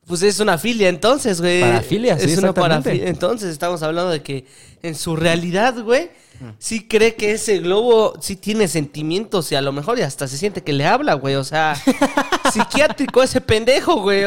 [0.09, 1.61] Pues es una filia entonces, güey.
[1.61, 3.09] Parafilia, sí, Es una parafilia.
[3.09, 4.47] Entonces estamos hablando de que
[4.83, 6.11] en su realidad, güey,
[6.59, 10.38] sí cree que ese globo sí tiene sentimientos y a lo mejor y hasta se
[10.38, 11.35] siente que le habla, güey.
[11.35, 11.75] O sea,
[12.53, 14.25] psiquiátrico ese pendejo, güey.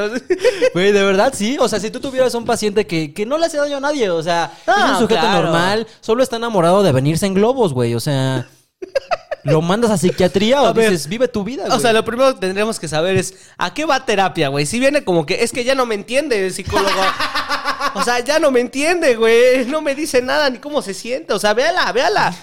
[0.74, 1.58] Güey, de verdad, sí.
[1.60, 4.10] O sea, si tú tuvieras un paciente que, que no le hace daño a nadie,
[4.10, 5.44] o sea, es Ah, un sujeto claro.
[5.44, 7.96] normal, solo está enamorado de venirse en globos, güey.
[7.96, 8.48] O sea,
[9.44, 10.92] ¿lo mandas a psiquiatría o A ver.
[10.92, 11.78] dices, vive tu vida, güey?
[11.78, 14.66] O sea, lo primero que tendríamos que saber es ¿a qué va terapia, güey?
[14.66, 16.90] Si viene como que es que ya no me entiende el psicólogo.
[17.94, 19.66] O sea, ya no me entiende, güey.
[19.66, 21.34] No me dice nada ni cómo se siente.
[21.34, 22.34] O sea, véala, véala.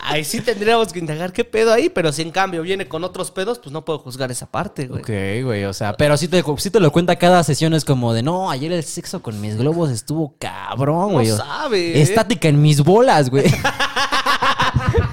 [0.00, 3.30] Ahí sí tendríamos que indagar qué pedo ahí, pero si en cambio viene con otros
[3.30, 5.00] pedos, pues no puedo juzgar esa parte, güey.
[5.02, 8.12] Ok, güey, o sea, pero sí te, sí te lo cuenta cada sesión, es como
[8.14, 11.26] de, no, ayer el sexo con mis globos estuvo cabrón, No güey.
[11.28, 11.98] sabe.
[11.98, 12.02] ¿eh?
[12.02, 13.44] Estática en mis bolas, güey.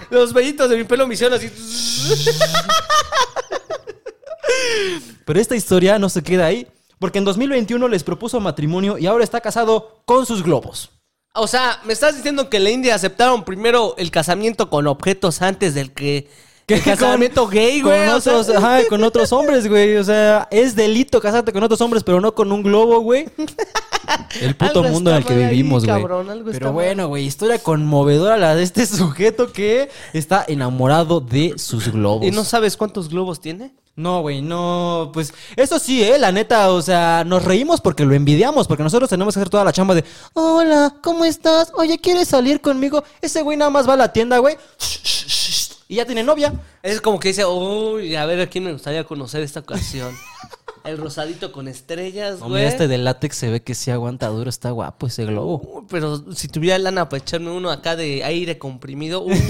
[0.09, 1.51] Los vellitos de mi pelo me hicieron así.
[5.25, 6.67] Pero esta historia no se queda ahí,
[6.99, 10.91] porque en 2021 les propuso matrimonio y ahora está casado con sus globos.
[11.33, 15.41] O sea, me estás diciendo que en la India aceptaron primero el casamiento con objetos
[15.41, 16.29] antes del que.
[16.69, 18.07] El casamiento gay, güey.
[18.07, 19.95] Con o sea- otros, ajá, con otros hombres, güey.
[19.95, 23.29] O sea, es delito casarte con otros hombres, pero no con un globo, güey.
[24.41, 26.05] El puto Algo mundo en el que vivimos, güey.
[26.51, 32.25] Pero bueno, güey, historia conmovedora la de este sujeto que está enamorado de sus globos.
[32.27, 33.73] ¿Y no sabes cuántos globos tiene?
[33.95, 38.13] No, güey, no, pues eso sí, eh, la neta, o sea, nos reímos porque lo
[38.13, 40.03] envidiamos, porque nosotros tenemos que hacer toda la chamba de,
[40.33, 41.71] hola, ¿cómo estás?
[41.75, 43.03] Oye, ¿quieres salir conmigo?
[43.21, 44.55] Ese güey nada más va a la tienda, güey,
[45.87, 46.53] y ya tiene novia.
[46.83, 50.15] Es como que dice, uy, a ver a quién me gustaría conocer esta ocasión.
[50.83, 52.61] El rosadito con estrellas, No, güey.
[52.61, 55.61] mira, este de látex se ve que sí aguanta duro, está guapo ese globo.
[55.61, 59.35] Uy, Pero si tuviera lana para echarme uno acá de aire comprimido, uy,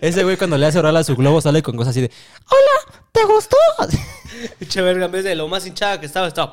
[0.00, 2.10] Ese güey cuando le hace oral a su globo sale con cosas así de,
[2.48, 3.56] hola, ¿te gustó?
[4.60, 6.52] Eche verga, en vez de lo más hinchada que estaba, estaba.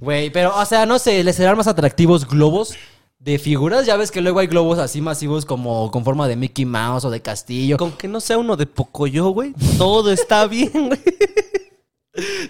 [0.00, 2.74] Güey, pero, o sea, no sé, ¿les serán más atractivos globos
[3.20, 3.86] de figuras?
[3.86, 7.10] Ya ves que luego hay globos así masivos como con forma de Mickey Mouse o
[7.10, 7.76] de castillo.
[7.76, 11.00] Con que no sea uno de Pocoyo, güey, todo está bien, güey.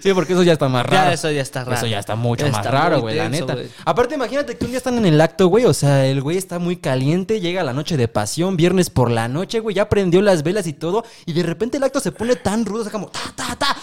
[0.01, 1.09] Sí, porque eso ya está más raro.
[1.09, 1.77] Ya, eso ya está raro.
[1.77, 3.55] Eso ya está mucho Ya más está raro, güey, la neta.
[3.85, 5.65] Aparte, imagínate que un día están en el acto, güey.
[5.65, 9.27] O sea, el güey está muy caliente, llega la noche de pasión, viernes por la
[9.27, 11.05] noche, güey, ya prendió las velas y todo.
[11.25, 13.77] Y de repente el acto se pone tan rudo, o sea, como ta, ta, ta.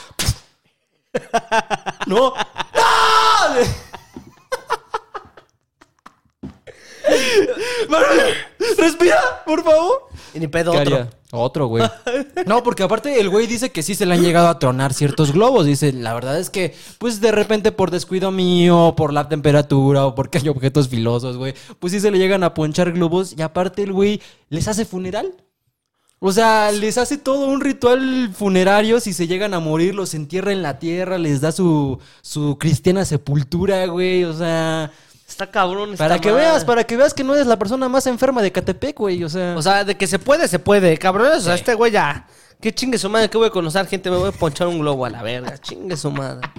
[2.06, 2.32] No.
[2.34, 3.87] ¡No!
[7.88, 8.34] Manuel,
[8.76, 10.08] Respira, por favor.
[10.34, 10.94] Y ni pedo ¿Qué otro.
[10.96, 11.10] haría?
[11.30, 11.84] Otro, güey.
[12.46, 15.32] No, porque aparte el güey dice que sí se le han llegado a tronar ciertos
[15.32, 15.66] globos.
[15.66, 20.14] Dice, la verdad es que, pues de repente por descuido mío, por la temperatura o
[20.14, 23.34] porque hay objetos filosos, güey, pues sí se le llegan a ponchar globos.
[23.36, 25.34] Y aparte el güey les hace funeral.
[26.20, 28.98] O sea, les hace todo un ritual funerario.
[28.98, 33.04] Si se llegan a morir, los entierra en la tierra, les da su, su cristiana
[33.04, 34.24] sepultura, güey.
[34.24, 34.90] O sea,
[35.38, 35.92] Está cabrón.
[35.92, 38.50] esta para que veas, para que veas que no eres la persona más enferma de
[38.50, 39.22] Catepec, güey.
[39.22, 41.30] O sea, O sea, de que se puede, se puede, cabrón.
[41.32, 42.26] O sea, este güey ya.
[42.60, 45.06] Que chingue su madre, que voy a conocer gente, me voy a ponchar un globo
[45.06, 45.56] a la verga.
[45.58, 46.50] Chingue su madre.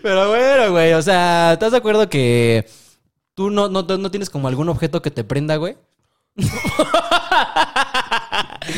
[0.00, 2.70] Pero bueno, güey, o sea, ¿estás de acuerdo que
[3.34, 5.76] tú no, no, no tienes como algún objeto que te prenda, güey?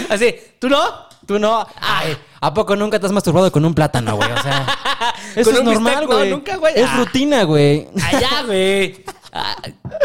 [0.08, 0.78] Así, ¿tú no?
[1.26, 1.66] Tú no.
[1.78, 4.30] Ay, ¿a poco nunca te has masturbado con un plátano, güey?
[4.30, 4.66] O sea,
[5.36, 6.30] Eso es normal, bistec, no, güey.
[6.30, 6.74] nunca, güey.
[6.76, 7.88] Es Ah, rutina, güey.
[8.12, 9.04] Allá, güey.
[9.32, 9.56] Ah,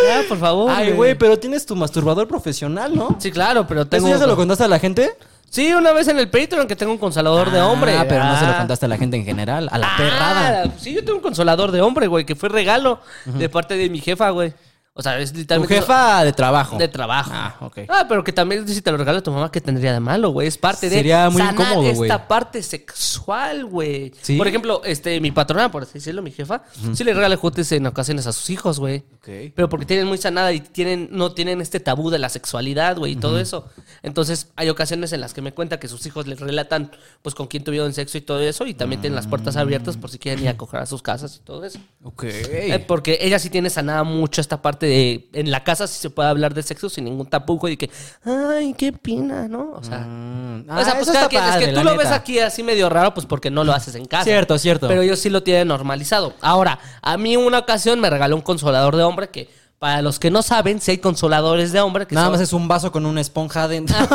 [0.08, 0.72] Ya, por favor.
[0.74, 3.18] Ay, güey, pero tienes tu masturbador profesional, ¿no?
[3.20, 4.08] Sí, claro, pero ¿Eso tengo.
[4.08, 5.12] ya se lo contaste a la gente?
[5.50, 7.94] Sí, una vez en el Patreon que tengo un consolador de Ah, hombre.
[8.08, 8.58] pero no se lo Ah.
[8.60, 10.66] contaste a la gente en general, a la Ah, perrada.
[10.78, 14.00] Sí, yo tengo un consolador de hombre, güey, que fue regalo de parte de mi
[14.00, 14.54] jefa, güey.
[15.00, 15.76] O sea, es Tu literalmente.
[15.76, 16.78] jefa de trabajo.
[16.78, 17.30] De trabajo.
[17.32, 17.78] Ah, ok.
[17.88, 20.48] Ah, pero que también si te lo regala tu mamá, ¿qué tendría de malo, güey?
[20.48, 22.10] Es parte de Sería muy sanar incómodo, güey.
[22.10, 24.12] esta parte sexual, güey.
[24.22, 24.38] Sí.
[24.38, 27.86] Por ejemplo, este, mi patrona, por así decirlo, mi jefa, sí le regala juguetes en
[27.86, 29.04] ocasiones a sus hijos, güey.
[29.18, 29.30] Ok.
[29.56, 33.14] Pero porque tienen muy sanada y tienen, no tienen este tabú de la sexualidad, güey,
[33.14, 33.70] y todo eso.
[34.02, 37.46] Entonces, hay ocasiones en las que me cuenta que sus hijos les relatan, pues, con
[37.46, 40.44] quién tuvieron sexo y todo eso, y también tienen las puertas abiertas por si quieren
[40.44, 41.80] ir a coger a sus casas y todo eso.
[42.04, 42.24] Ok.
[42.24, 45.30] Eh, porque ella sí tiene sanada mucho esta parte de.
[45.34, 47.90] En la casa sí se puede hablar de sexo sin ningún tapujo y que.
[48.26, 49.74] Ay, qué pina, ¿no?
[49.74, 50.00] O sea.
[50.00, 53.14] Mm, o sea, ah, pues cada es que tú lo ves aquí así medio raro,
[53.14, 54.24] pues porque no lo haces en casa.
[54.24, 54.88] Cierto, cierto.
[54.88, 56.34] Pero ellos sí lo tienen normalizado.
[56.42, 60.32] Ahora, a mí una ocasión me regaló un consolador de hombre que, para los que
[60.32, 63.06] no saben, si hay consoladores de hombre que Nada son- más es un vaso con
[63.06, 63.96] una esponja dentro.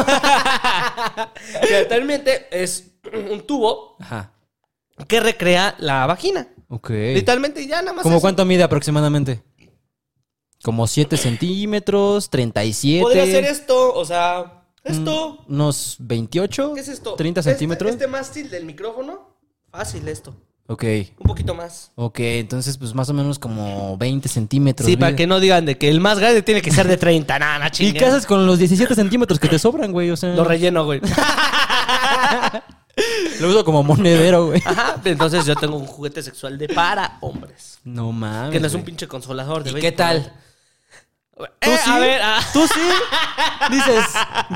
[1.69, 2.93] que literalmente es
[3.31, 4.33] un tubo Ajá.
[5.09, 6.49] que recrea la vagina.
[6.69, 6.89] Ok.
[6.91, 8.03] Literalmente ya nada más.
[8.03, 9.43] ¿Cómo cuánto mide aproximadamente?
[10.63, 13.03] Como 7 centímetros, 37.
[13.03, 15.45] Podría ser esto, o sea, esto.
[15.49, 16.73] Unos 28.
[16.75, 17.15] ¿Qué es esto?
[17.15, 17.91] 30 Este- centímetros.
[17.91, 19.33] Este, mástil del micrófono.
[19.71, 20.35] Fácil esto.
[20.69, 20.85] Ok.
[21.19, 21.91] Un poquito más.
[21.97, 24.89] Ok, entonces pues más o menos como 20 centímetros.
[24.89, 27.39] Sí, para que no digan de que el más grande tiene que ser de 30.
[27.39, 30.11] Nada, nada, ¿Y qué haces con los 17 centímetros que te sobran, güey?
[30.11, 31.01] O sea, Lo relleno, güey.
[33.41, 34.63] lo uso como monedero, güey.
[34.65, 35.01] Ajá.
[35.05, 37.81] Entonces yo tengo un juguete sexual de para hombres.
[37.85, 38.53] No mames.
[38.53, 40.33] Que no es un pinche consolador de ¿Y 20 qué tal?
[41.37, 41.91] ¿Tú ¿Tú sí?
[41.91, 42.41] A ver, ah.
[42.53, 43.71] ¿Tú sí?
[43.71, 44.05] Dices,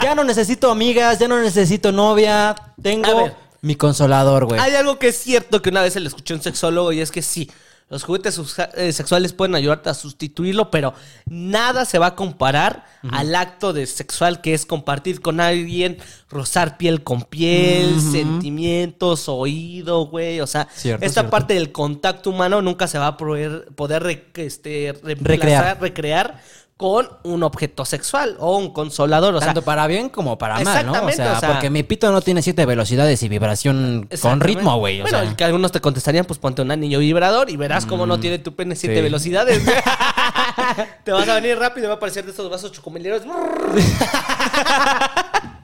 [0.03, 3.31] ya no necesito amigas, ya no necesito novia, tengo
[3.63, 4.61] mi consolador, güey.
[4.61, 7.01] Hay algo que es cierto que una vez se le escuché a un sexólogo y
[7.01, 7.51] es que sí,
[7.89, 8.41] los juguetes
[8.75, 10.93] eh, sexuales pueden ayudarte a sustituirlo, pero
[11.25, 16.77] nada se va a comparar al acto de sexual que es compartir con alguien, rozar
[16.79, 20.41] piel con piel, sentimientos, oído, güey.
[20.41, 21.31] O sea, Cierto, esta cierto.
[21.31, 25.81] parte del contacto humano nunca se va a poder, poder re- este, reemplazar, Recrear.
[25.81, 26.41] recrear
[26.77, 29.35] con un objeto sexual o un consolador.
[29.35, 30.93] O sea, Tanto para bien como para mal, ¿no?
[30.93, 34.79] O sea, o sea- porque mi pito no tiene siete velocidades y vibración con ritmo,
[34.79, 35.01] güey.
[35.01, 35.31] Bueno, sea.
[35.31, 38.39] y que algunos te contestarían, pues ponte un anillo vibrador y verás cómo no tiene
[38.39, 39.03] tu pene siete sí.
[39.03, 39.63] velocidades.
[41.05, 43.23] te vas a venir rápido y va a aparecer de estos vasos chocomeleros.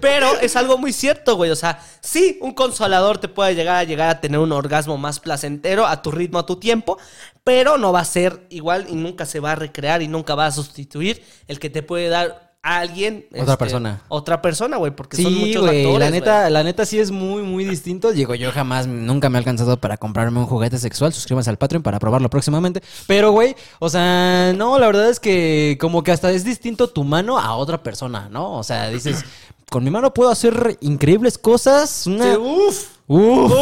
[0.00, 1.50] Pero es algo muy cierto, güey.
[1.50, 5.20] O sea, sí, un consolador te puede llegar a llegar a tener un orgasmo más
[5.20, 6.98] placentero a tu ritmo, a tu tiempo,
[7.44, 10.46] pero no va a ser igual y nunca se va a recrear y nunca va
[10.46, 13.26] a sustituir el que te puede dar a alguien.
[13.30, 14.02] este, Otra persona.
[14.06, 15.98] Otra persona, güey, porque son Sí, muchos güey, factores.
[15.98, 18.12] la neta, la neta sí es muy, muy distinto.
[18.12, 21.12] Digo, yo jamás, nunca me he alcanzado para comprarme un juguete sexual.
[21.12, 22.80] Suscríbanse al Patreon para probarlo próximamente.
[23.08, 27.02] Pero, güey, o sea, no, la verdad es que como que hasta es distinto tu
[27.02, 28.52] mano a otra persona, ¿no?
[28.52, 29.24] O sea, dices,
[29.72, 32.06] con mi mano puedo hacer increíbles cosas.
[32.06, 32.34] Una...
[32.34, 32.88] Sí, uf.
[33.08, 33.52] Uf.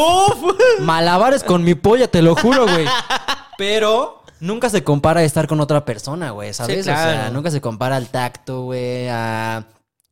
[0.80, 2.84] Malabares con mi polla, te lo juro, güey.
[3.56, 6.84] Pero nunca se compara a estar con otra persona, güey, ¿sabes?
[6.84, 9.64] Sí, O sea, nunca se compara al tacto, güey, a...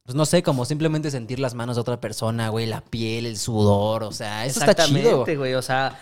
[0.09, 3.37] Pues no sé, como simplemente sentir las manos de otra persona, güey, la piel, el
[3.37, 5.27] sudor, o sea, eso está chido.
[5.27, 5.53] Güey.
[5.53, 6.01] O sea,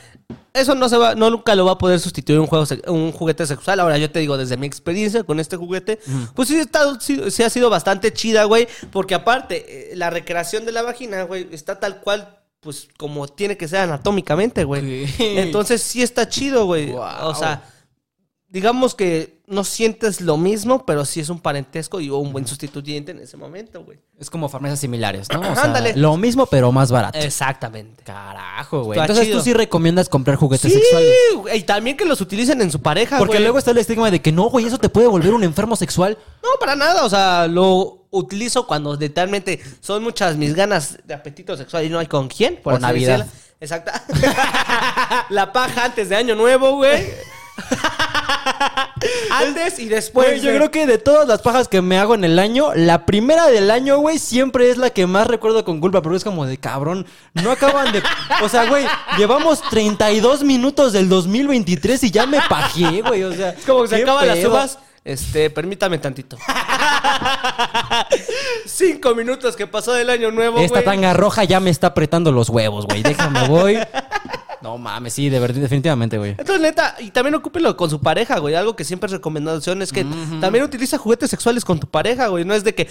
[0.54, 3.44] eso no se va, no nunca lo va a poder sustituir un juego, un juguete
[3.48, 3.80] sexual.
[3.80, 5.98] Ahora yo te digo, desde mi experiencia con este juguete,
[6.36, 8.68] pues sí, está, sí, sí ha sido bastante chida, güey.
[8.92, 13.56] Porque aparte, eh, la recreación de la vagina, güey, está tal cual, pues como tiene
[13.56, 15.04] que ser anatómicamente, güey.
[15.18, 16.92] Entonces sí está chido, güey.
[16.92, 17.02] Wow.
[17.22, 17.60] O sea,
[18.48, 23.12] digamos que no sientes lo mismo, pero sí es un parentesco y un buen sustituyente
[23.12, 23.98] en ese momento, güey.
[24.18, 25.40] Es como farmacias similares, ¿no?
[25.40, 25.94] O sea, Ándale.
[25.96, 27.18] lo mismo, pero más barato.
[27.18, 28.02] Exactamente.
[28.02, 28.98] Carajo, güey.
[28.98, 29.38] Está Entonces chido.
[29.38, 31.12] tú sí recomiendas comprar juguetes Sí, sexuales.
[31.36, 33.42] güey, y también que los utilicen en su pareja, Porque güey.
[33.42, 36.16] luego está el estigma de que no, güey, eso te puede volver un enfermo sexual.
[36.42, 41.56] No, para nada, o sea, lo utilizo cuando literalmente son muchas mis ganas de apetito
[41.56, 42.56] sexual y no hay con quién.
[42.62, 43.18] Por O así Navidad.
[43.18, 43.40] decirlo.
[43.60, 43.92] Exacto.
[45.30, 47.06] La paja antes de Año Nuevo, güey.
[49.30, 50.28] antes y después.
[50.28, 53.06] Güey, yo creo que de todas las pajas que me hago en el año, la
[53.06, 56.46] primera del año, güey, siempre es la que más recuerdo con culpa, pero es como
[56.46, 58.02] de cabrón, no acaban de...
[58.42, 58.86] O sea, güey,
[59.16, 63.50] llevamos 32 minutos del 2023 y ya me pajé, güey, o sea...
[63.50, 64.78] Es como que se ¿qué acaban las uvas.
[65.04, 66.36] Este, permítame tantito.
[68.66, 70.84] Cinco minutos que pasó del año nuevo, Esta güey.
[70.84, 73.78] tanga roja ya me está apretando los huevos, güey, déjame, voy.
[74.66, 76.32] No mames, sí, de verdad, definitivamente, güey.
[76.32, 78.56] Entonces, neta, y también ocúpelo con su pareja, güey.
[78.56, 80.04] Algo que siempre es recomendación es que
[80.40, 82.44] también utiliza juguetes sexuales con tu pareja, güey.
[82.44, 82.88] No es de que,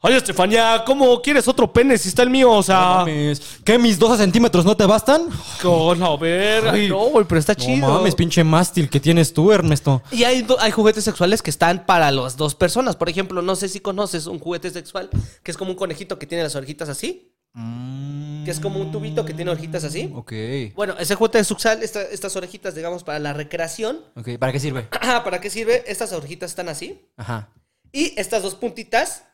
[0.00, 2.52] Ay, Estefanía, ¿cómo quieres otro pene si está el mío?
[2.52, 3.40] O No sea, mames.
[3.64, 5.22] ¿Qué, mis 12 centímetros no te bastan?
[5.60, 6.68] con a ver.
[6.68, 6.88] Ay.
[6.88, 7.88] No, güey, pero está No chido.
[7.94, 10.00] mames, pinche mástil que tienes tú, Ernesto.
[10.12, 12.94] Y hay juguetes sexuales que están para las dos personas.
[12.94, 15.10] Por ejemplo, no sé si conoces un juguete sexual
[15.42, 17.32] que es como un conejito que tiene las orejitas así.
[17.54, 20.10] Que es como un tubito que tiene orejitas así.
[20.14, 20.32] Ok.
[20.74, 24.00] Bueno, ese juguete sexual, esta- estas orejitas, digamos, para la recreación.
[24.14, 24.82] Ok, ¿para qué sirve?
[24.90, 25.82] ¿Para qué sirve?
[25.86, 27.08] Estas orejitas están así.
[27.16, 27.50] Ajá.
[27.92, 29.24] Y estas dos puntitas,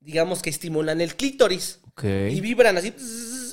[0.00, 1.80] digamos que estimulan el clítoris.
[1.88, 2.04] Ok.
[2.30, 2.92] Y vibran así.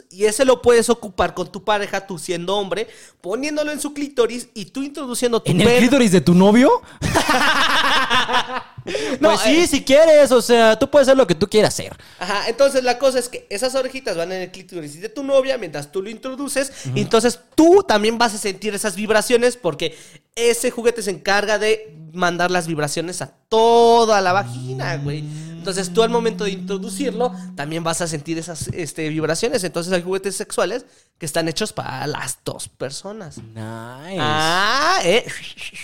[0.09, 2.87] Y ese lo puedes ocupar con tu pareja, tú siendo hombre,
[3.21, 6.81] poniéndolo en su clítoris y tú introduciendo tu ¿En el clítoris de tu novio?
[9.19, 9.67] No, pues sí, eh.
[9.67, 11.95] si quieres, o sea, tú puedes hacer lo que tú quieras hacer.
[12.19, 15.57] Ajá, entonces la cosa es que esas orejitas van en el clítoris de tu novia
[15.57, 16.71] mientras tú lo introduces.
[16.95, 19.97] Y entonces tú también vas a sentir esas vibraciones porque
[20.35, 25.23] ese juguete se encarga de mandar las vibraciones a toda la vagina, güey.
[25.67, 29.65] Entonces tú al momento de introducirlo también vas a sentir esas este, vibraciones.
[29.65, 30.85] Entonces hay juguetes sexuales
[31.17, 33.37] que están hechos para las dos personas.
[33.37, 34.17] Nice.
[34.17, 35.25] Ah, eh.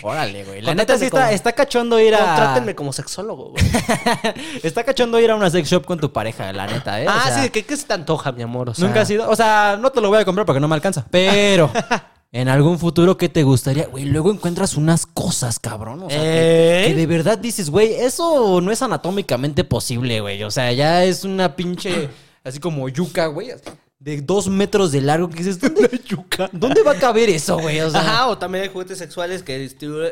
[0.01, 0.61] Órale, güey.
[0.61, 2.19] La neta sí está, como- está cachondo ir a.
[2.19, 3.63] Contrátenme como sexólogo, güey.
[4.63, 7.07] está cachondo ir a una sex shop con tu pareja, la neta, ¿eh?
[7.07, 8.69] O ah, sea, sí, ¿de qué, qué se te antoja, mi amor?
[8.69, 9.29] O sea, Nunca has ido.
[9.29, 11.05] O sea, no te lo voy a comprar porque no me alcanza.
[11.11, 11.69] Pero.
[12.33, 13.85] En algún futuro, ¿qué te gustaría?
[13.85, 16.01] Güey, luego encuentras unas cosas, cabrón.
[16.01, 16.87] O sea, que- ¿Eh?
[16.87, 20.41] que, de verdad dices, güey, eso no es anatómicamente posible, güey.
[20.43, 22.09] O sea, ya es una pinche,
[22.43, 23.51] así como yuca, güey,
[23.99, 25.29] de dos metros de largo.
[25.29, 26.49] Que dices, ¿dónde, yuca?
[26.51, 27.79] ¿Dónde va a caber eso, güey?
[27.81, 29.69] O sea, Ajá, o también hay juguetes sexuales que,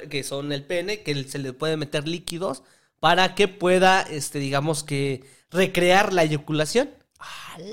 [0.08, 2.62] que son el pene, que se le puede meter líquidos
[3.00, 6.92] para que pueda, este, digamos que, recrear la eyaculación.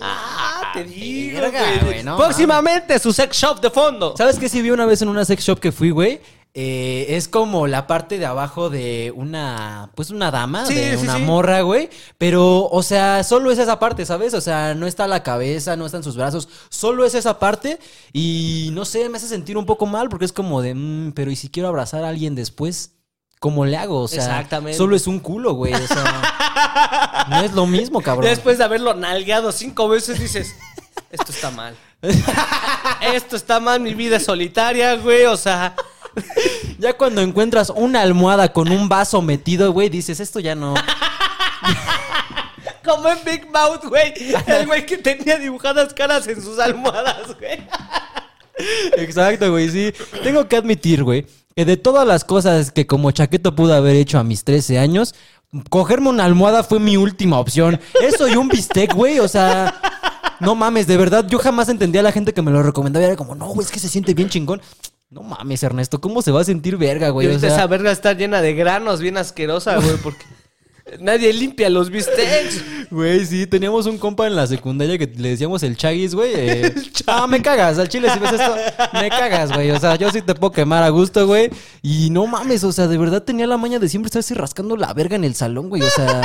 [0.00, 1.84] Ah, te digo, verga, güey.
[1.84, 4.14] güey, no Próximamente su sex shop de fondo.
[4.16, 4.48] ¿Sabes qué?
[4.48, 6.20] Sí vi una vez en una sex shop que fui, güey.
[6.54, 11.02] Eh, es como la parte de abajo de una, pues una dama, Sí, de sí,
[11.04, 11.22] una sí.
[11.22, 11.88] morra, güey.
[12.16, 14.34] Pero, o sea, solo es esa parte, ¿sabes?
[14.34, 17.78] O sea, no está la cabeza, no están sus brazos, solo es esa parte.
[18.12, 21.30] Y no sé, me hace sentir un poco mal porque es como de, "Mm, pero
[21.30, 22.92] ¿y si quiero abrazar a alguien después?
[23.38, 24.02] ¿Cómo le hago?
[24.02, 24.76] O sea, Exactamente.
[24.76, 25.72] solo es un culo, güey.
[25.74, 28.28] O sea, no es lo mismo, cabrón.
[28.28, 30.54] Después de haberlo nalgueado cinco veces, dices,
[31.10, 31.76] esto está mal.
[33.14, 35.26] esto está mal, mi vida es solitaria, güey.
[35.26, 35.74] O sea,
[36.78, 40.74] Ya cuando encuentras una almohada con un vaso metido, güey, dices, esto ya no.
[42.84, 44.14] como en Big Mouth, güey.
[44.46, 47.60] El güey que tenía dibujadas caras en sus almohadas, güey.
[48.96, 49.92] Exacto, güey, sí.
[50.22, 51.26] Tengo que admitir, güey,
[51.58, 55.16] que de todas las cosas que como chaqueto pude haber hecho a mis 13 años,
[55.70, 57.80] cogerme una almohada fue mi última opción.
[58.00, 59.74] Eso y un bistec, güey, o sea...
[60.38, 63.04] No mames, de verdad, yo jamás entendía a la gente que me lo recomendaba.
[63.04, 64.62] Era como, no, güey, es que se siente bien chingón.
[65.10, 67.26] No mames, Ernesto, ¿cómo se va a sentir verga, güey?
[67.26, 70.24] O sea, esa verga está llena de granos, bien asquerosa, güey, porque
[71.00, 72.64] nadie limpia los bistecs.
[72.90, 76.32] Güey, sí, teníamos un compa en la secundaria que le decíamos el chaguis, güey.
[76.34, 76.74] eh,
[77.06, 78.56] ah, me cagas, al chile si ves esto,
[78.94, 79.70] me cagas, güey.
[79.70, 81.50] O sea, yo sí te puedo quemar a gusto, güey.
[81.82, 84.92] Y no mames, o sea, de verdad tenía la maña de siempre estarse rascando la
[84.94, 85.82] verga en el salón, güey.
[85.82, 86.22] O sea,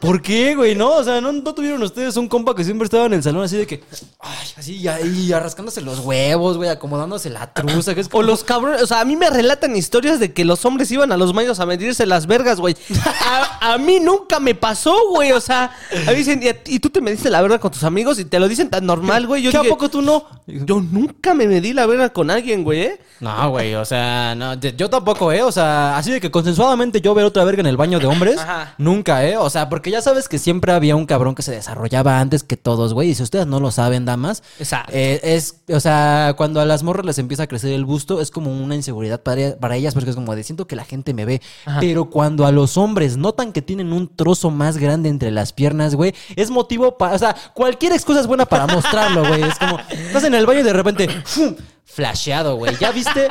[0.00, 0.74] ¿por qué, güey?
[0.74, 3.42] No, o sea, ¿no, no tuvieron ustedes un compa que siempre estaba en el salón
[3.42, 3.82] así de que,
[4.20, 8.44] ay, así, y ahí, rascándose los huevos, güey, acomodándose la truza, que es O los
[8.44, 11.32] cabrones, o sea, a mí me relatan historias de que los hombres iban a los
[11.32, 12.76] baños a medirse las vergas, güey.
[13.24, 15.32] A, a mí nunca me pasó, güey.
[15.32, 15.72] O sea,
[16.06, 18.48] a mí dicen, ¿y, tú te mediste la verga con tus amigos y te lo
[18.48, 19.42] dicen tan normal, güey.
[19.42, 20.26] Yo ¿Qué a dije, poco tú no?
[20.46, 23.00] Yo nunca me medí la verga con alguien, güey, ¿eh?
[23.20, 25.42] No, güey, o sea, no, yo tampoco, ¿eh?
[25.42, 28.38] O sea, así de que consensuadamente yo ver otra verga en el baño de hombres,
[28.38, 28.74] Ajá.
[28.78, 29.36] nunca, ¿eh?
[29.36, 32.56] O sea, porque ya sabes que siempre había un cabrón que se desarrollaba antes que
[32.56, 33.10] todos, güey.
[33.10, 34.92] Y si ustedes no lo saben, damas, Exacto.
[34.94, 38.30] eh, es, o sea, cuando a las morras les empieza a crecer el busto, es
[38.30, 41.24] como una inseguridad para, para ellas, porque es como de siento que la gente me
[41.24, 41.40] ve.
[41.80, 45.94] Pero cuando a los hombres notan que tienen un trozo más grande entre las piernas,
[45.94, 49.42] güey, es motivo para, o sea, cualquier excusa es buena para mostrarlo, güey.
[49.42, 51.54] Es como, estás en el baño y de repente, ¡fum!
[51.98, 52.76] Flasheado, güey.
[52.78, 53.26] ¿Ya viste?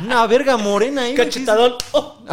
[0.00, 1.14] Una verga morena ahí.
[1.14, 1.76] Cachetadón.
[1.92, 2.18] Oh.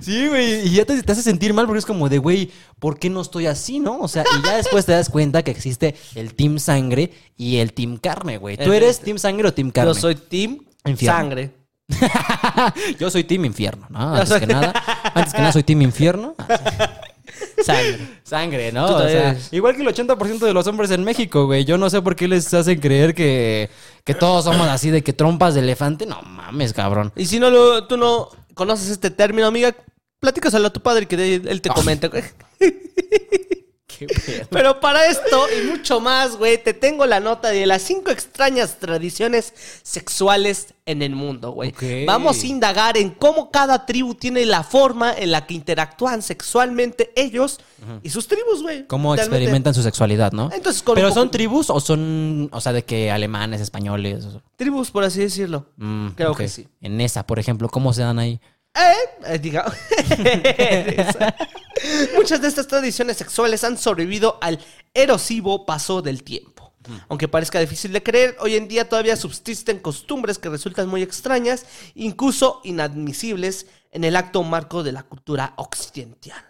[0.00, 0.66] Sí, güey.
[0.66, 3.20] Y ya te, te hace sentir mal porque es como de, güey, ¿por qué no
[3.20, 3.98] estoy así, no?
[4.00, 7.72] O sea, y ya después te das cuenta que existe el Team Sangre y el
[7.72, 8.56] Team Carne, güey.
[8.56, 9.90] ¿Tú eres Team Sangre o Team Carne?
[9.92, 11.18] Yo soy team Infierno.
[11.18, 11.50] sangre.
[12.98, 14.14] Yo soy Team Infierno, ¿no?
[14.14, 14.72] Antes soy- que nada.
[15.14, 16.34] Antes que nada soy Team Infierno.
[17.62, 17.98] Sangre.
[18.22, 18.86] Sangre, ¿no?
[18.86, 21.64] O sea, igual que el 80% de los hombres en México, güey.
[21.64, 23.70] Yo no sé por qué les hacen creer que,
[24.04, 26.06] que todos somos así de que trompas de elefante.
[26.06, 27.12] No mames, cabrón.
[27.16, 29.74] Y si no lo, tú no conoces este término, amiga,
[30.20, 32.10] platícaselo a tu padre que él te comente.
[33.98, 34.06] Qué.
[34.50, 38.78] Pero para esto y mucho más, güey, te tengo la nota de las cinco extrañas
[38.78, 41.72] tradiciones sexuales en el mundo, güey.
[42.06, 47.12] Vamos a indagar en cómo cada tribu tiene la forma en la que interactúan sexualmente
[47.16, 47.60] ellos
[48.02, 48.86] y sus tribus, güey.
[48.86, 49.36] ¿Cómo Realmente.
[49.36, 50.50] experimentan su sexualidad, no?
[50.52, 54.26] Entonces, con ¿Pero son tribus o son, o sea, de que alemanes, españoles?
[54.56, 55.66] Tribus, por así decirlo.
[55.76, 56.66] Mm, Creo que sí.
[56.80, 58.40] En esa, por ejemplo, ¿cómo se dan ahí?
[58.74, 58.94] Eh,
[59.26, 59.64] eh, diga-
[62.16, 64.58] Muchas de estas tradiciones sexuales han sobrevivido al
[64.92, 66.72] erosivo paso del tiempo.
[67.08, 71.64] Aunque parezca difícil de creer, hoy en día todavía subsisten costumbres que resultan muy extrañas,
[71.94, 76.44] incluso inadmisibles en el acto marco de la cultura occidental.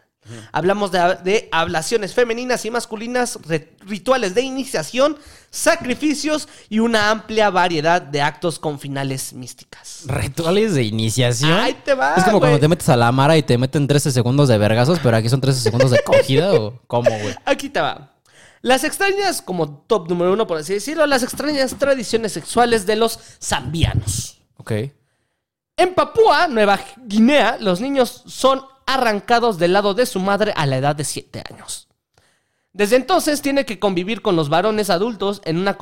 [0.53, 3.39] Hablamos de, de ablaciones femeninas y masculinas,
[3.87, 5.19] rituales de iniciación,
[5.51, 10.05] sacrificios y una amplia variedad de actos con finales místicas.
[10.07, 11.53] Rituales de iniciación.
[11.53, 14.11] Ahí te va, Es como cuando te metes a la mara y te meten 13
[14.11, 17.35] segundos de vergazos, pero aquí son 13 segundos de cogida o cómo, güey.
[17.45, 18.11] Aquí te va.
[18.63, 23.19] Las extrañas, como top número uno, por así decirlo, las extrañas tradiciones sexuales de los
[23.39, 24.39] zambianos.
[24.57, 24.73] Ok.
[25.77, 30.77] En Papúa, Nueva Guinea, los niños son arrancados del lado de su madre a la
[30.77, 31.89] edad de 7 años.
[32.73, 35.79] Desde entonces tiene que convivir con los varones adultos en una,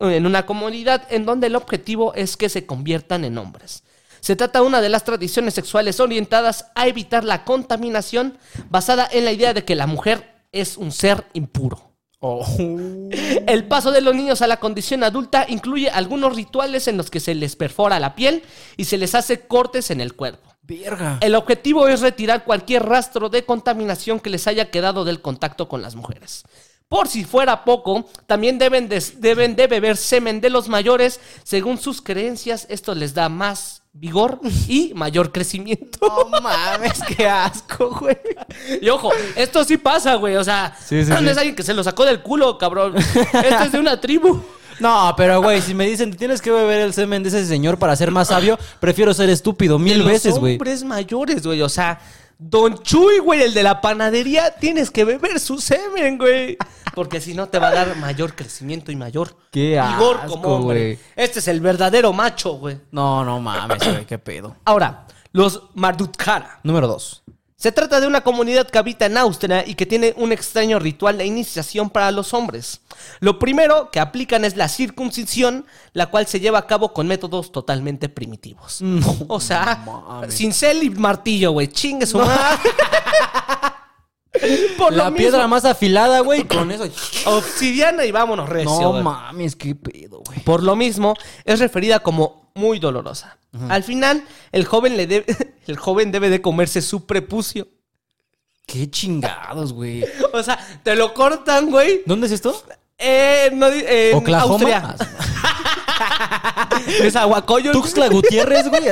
[0.00, 3.82] en una comunidad en donde el objetivo es que se conviertan en hombres.
[4.20, 8.38] Se trata de una de las tradiciones sexuales orientadas a evitar la contaminación
[8.70, 11.92] basada en la idea de que la mujer es un ser impuro.
[12.20, 12.46] Oh.
[13.46, 17.20] El paso de los niños a la condición adulta incluye algunos rituales en los que
[17.20, 18.42] se les perfora la piel
[18.76, 20.55] y se les hace cortes en el cuerpo.
[20.66, 21.18] Verga.
[21.20, 25.80] El objetivo es retirar cualquier rastro de contaminación que les haya quedado del contacto con
[25.82, 26.44] las mujeres.
[26.88, 31.20] Por si fuera poco, también deben de, deben de beber semen de los mayores.
[31.42, 35.98] Según sus creencias, esto les da más vigor y mayor crecimiento.
[36.30, 38.16] No mames, qué asco, güey.
[38.80, 40.36] Y ojo, esto sí pasa, güey.
[40.36, 41.28] O sea, Sí, sí, no sí.
[41.28, 42.94] es alguien que se lo sacó del culo, cabrón.
[42.96, 44.40] Este es de una tribu.
[44.80, 47.96] No, pero güey, si me dicen tienes que beber el semen de ese señor para
[47.96, 50.54] ser más sabio, prefiero ser estúpido mil los veces, güey.
[50.54, 51.62] hombres mayores, güey.
[51.62, 51.98] O sea,
[52.38, 56.58] Don Chuy, güey, el de la panadería, tienes que beber su semen, güey.
[56.94, 60.56] Porque si no te va a dar mayor crecimiento y mayor Qué vigor asco, como
[60.56, 60.80] hombre.
[60.80, 60.98] güey.
[61.16, 62.78] Este es el verdadero macho, güey.
[62.90, 64.56] No, no mames, güey, qué pedo.
[64.64, 66.60] Ahora, los Mardutkara.
[66.62, 67.22] Número dos.
[67.58, 71.16] Se trata de una comunidad que habita en Austria y que tiene un extraño ritual
[71.16, 72.82] de iniciación para los hombres.
[73.20, 77.52] Lo primero que aplican es la circuncisión, la cual se lleva a cabo con métodos
[77.52, 78.82] totalmente primitivos.
[79.28, 80.34] o sea, mames.
[80.34, 81.68] cincel y martillo, güey.
[81.68, 82.58] Chingue su madre.
[84.78, 86.84] Por lo La mismo, piedra más afilada, güey, con eso.
[87.26, 88.80] obsidiana y vámonos recio.
[88.80, 89.02] No güey.
[89.02, 90.40] mames, qué pedo, güey.
[90.40, 91.14] Por lo mismo,
[91.44, 93.38] es referida como muy dolorosa.
[93.68, 94.22] Al final,
[94.52, 95.26] el joven, le debe,
[95.66, 97.68] el joven debe de comerse su prepucio.
[98.66, 100.04] Qué chingados, güey.
[100.32, 102.02] O sea, te lo cortan, güey.
[102.04, 102.62] ¿Dónde es esto?
[102.98, 104.54] Eh, no, en Oklahoma.
[104.54, 104.96] Austria.
[107.00, 107.72] Es Aguacoyo.
[107.72, 108.82] Tuxtla Gutiérrez, güey.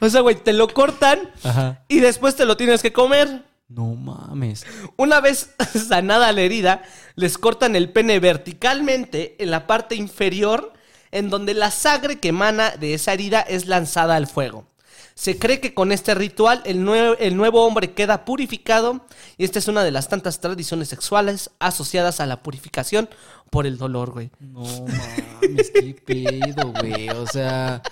[0.00, 1.84] O sea, güey, te lo cortan Ajá.
[1.88, 3.44] y después te lo tienes que comer.
[3.68, 4.66] No mames.
[4.96, 5.50] Una vez
[5.88, 6.82] sanada la herida,
[7.14, 10.72] les cortan el pene verticalmente en la parte inferior,
[11.12, 14.66] en donde la sangre que emana de esa herida es lanzada al fuego.
[15.14, 19.04] Se cree que con este ritual el, nue- el nuevo hombre queda purificado
[19.36, 23.08] y esta es una de las tantas tradiciones sexuales asociadas a la purificación
[23.50, 24.30] por el dolor, güey.
[24.40, 27.10] No mames, qué pedo, güey.
[27.10, 27.82] O sea.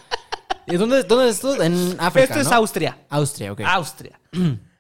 [0.69, 1.63] ¿Y ¿Dónde, ¿Dónde es esto?
[1.63, 2.25] En África.
[2.25, 2.57] Esto es ¿no?
[2.57, 2.99] Austria.
[3.09, 3.61] Austria, ok.
[3.67, 4.21] Austria.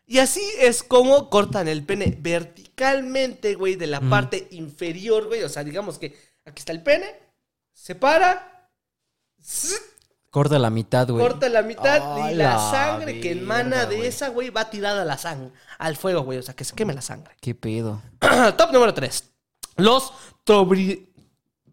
[0.06, 5.42] Y así es como cortan el pene verticalmente, güey, de la parte inferior, güey.
[5.42, 7.06] O sea, digamos que aquí está el pene,
[7.72, 8.70] se para,
[10.30, 11.26] Corta la mitad, güey.
[11.26, 15.04] corta la mitad y la, la sangre que emana de esa, güey, va tirada a
[15.06, 16.38] la sangre, al fuego, güey.
[16.38, 17.34] O sea, que se queme la sangre.
[17.40, 18.02] Qué pedo.
[18.56, 19.24] Top número 3.
[19.76, 20.12] Los
[20.44, 21.06] trobri-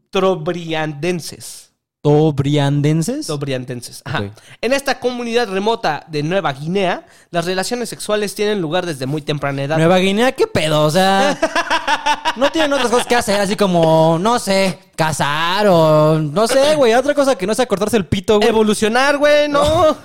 [0.09, 1.64] trobriandenses.
[2.06, 3.26] ¿Tobriandenses?
[3.26, 4.03] Sobriantenses.
[4.06, 4.30] Ajá.
[4.62, 9.64] En esta comunidad remota de Nueva Guinea, las relaciones sexuales tienen lugar desde muy temprana
[9.64, 9.80] edad.
[9.80, 11.36] Nueva Guinea, qué pedo, o sea.
[12.36, 16.20] No tienen otras cosas que hacer, así como, no sé, cazar o.
[16.20, 18.49] No sé, güey, otra cosa que no sea cortarse el pito, güey.
[18.49, 19.97] Evolucionar, güey, no.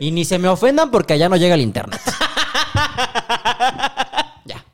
[0.00, 2.00] Y ni se me ofendan porque allá no llega el internet.
[4.46, 4.64] ya.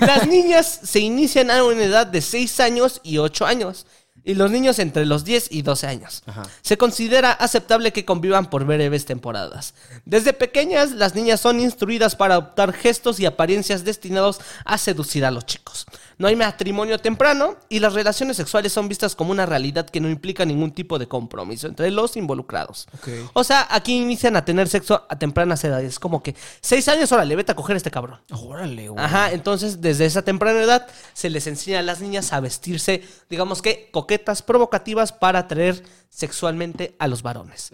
[0.00, 3.86] Las niñas se inician a una edad de 6 años y 8 años.
[4.24, 6.22] Y los niños entre los 10 y 12 años.
[6.26, 6.42] Ajá.
[6.62, 9.74] Se considera aceptable que convivan por breves temporadas.
[10.04, 15.30] Desde pequeñas, las niñas son instruidas para adoptar gestos y apariencias destinados a seducir a
[15.30, 15.86] los chicos.
[16.18, 20.10] No hay matrimonio temprano y las relaciones sexuales son vistas como una realidad que no
[20.10, 22.88] implica ningún tipo de compromiso entre los involucrados.
[23.34, 26.00] O sea, aquí inician a tener sexo a tempranas edades.
[26.00, 28.20] Como que 6 años, órale, vete a coger a este cabrón.
[28.32, 29.04] Órale, güey.
[29.04, 33.62] Ajá, entonces desde esa temprana edad se les enseña a las niñas a vestirse, digamos
[33.62, 37.70] que coquetas, provocativas para atraer sexualmente a los varones.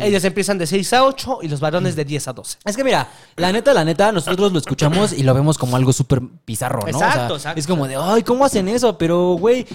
[0.00, 2.58] Ellas empiezan de 6 a 8 y los varones de 10 a 12.
[2.64, 5.92] Es que mira, la neta, la neta, nosotros lo escuchamos y lo vemos como algo
[5.92, 6.86] súper bizarro, ¿no?
[6.86, 7.58] Exacto, O sea, exacto.
[7.60, 8.96] Es como de, ay, ¿cómo hacen eso?
[8.96, 9.66] Pero, güey,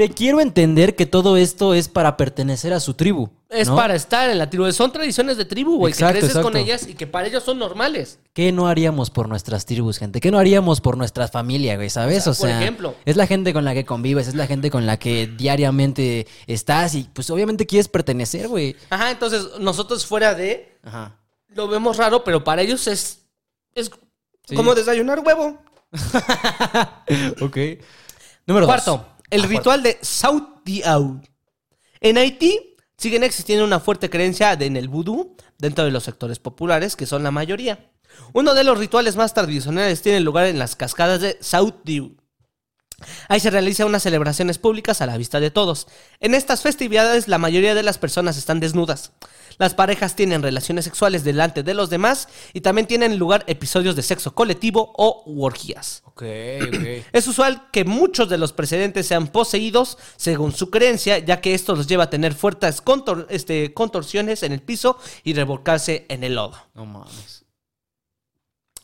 [0.00, 3.30] que- quiero entender que todo esto es para pertenecer a su tribu.
[3.48, 3.76] Es ¿no?
[3.76, 4.70] para estar en la tribu.
[4.72, 7.58] Son tradiciones de tribu, güey, que Exacto, creces con ellas y que para ellos son
[7.58, 8.18] normales.
[8.32, 10.20] ¿Qué no haríamos por nuestras tribus, gente?
[10.20, 11.90] ¿Qué no haríamos por nuestra familia, güey?
[11.90, 12.26] ¿Sabes?
[12.26, 12.94] O O sea, sea, por ejemplo.
[13.04, 16.94] es la gente con la que convives, es la gente con la que diariamente estás
[16.94, 18.74] y pues obviamente quieres pertenecer, güey.
[18.90, 21.16] Ajá, entonces nosotros fuera de Ajá.
[21.54, 23.18] lo vemos raro, pero para ellos es,
[23.74, 23.90] es
[24.48, 24.56] Sí.
[24.56, 25.58] como desayunar huevo.
[27.40, 27.56] Ok.
[28.46, 29.00] Número Cuarto, dos.
[29.32, 31.22] El ritual de Saudiau.
[32.00, 36.96] En Haití siguen existiendo una fuerte creencia en el vudú dentro de los sectores populares,
[36.96, 37.90] que son la mayoría.
[38.34, 42.14] Uno de los rituales más tradicionales tiene lugar en las cascadas de Saudiau.
[43.28, 45.86] Ahí se realizan unas celebraciones públicas a la vista de todos.
[46.20, 49.12] En estas festividades la mayoría de las personas están desnudas.
[49.58, 54.02] Las parejas tienen relaciones sexuales delante de los demás y también tienen lugar episodios de
[54.02, 56.02] sexo colectivo o orgías.
[56.06, 57.04] Ok, ok.
[57.12, 61.74] Es usual que muchos de los precedentes sean poseídos según su creencia, ya que esto
[61.76, 66.34] los lleva a tener fuertes contor- este, contorsiones en el piso y revolcarse en el
[66.34, 66.56] lodo.
[66.74, 67.44] No mames.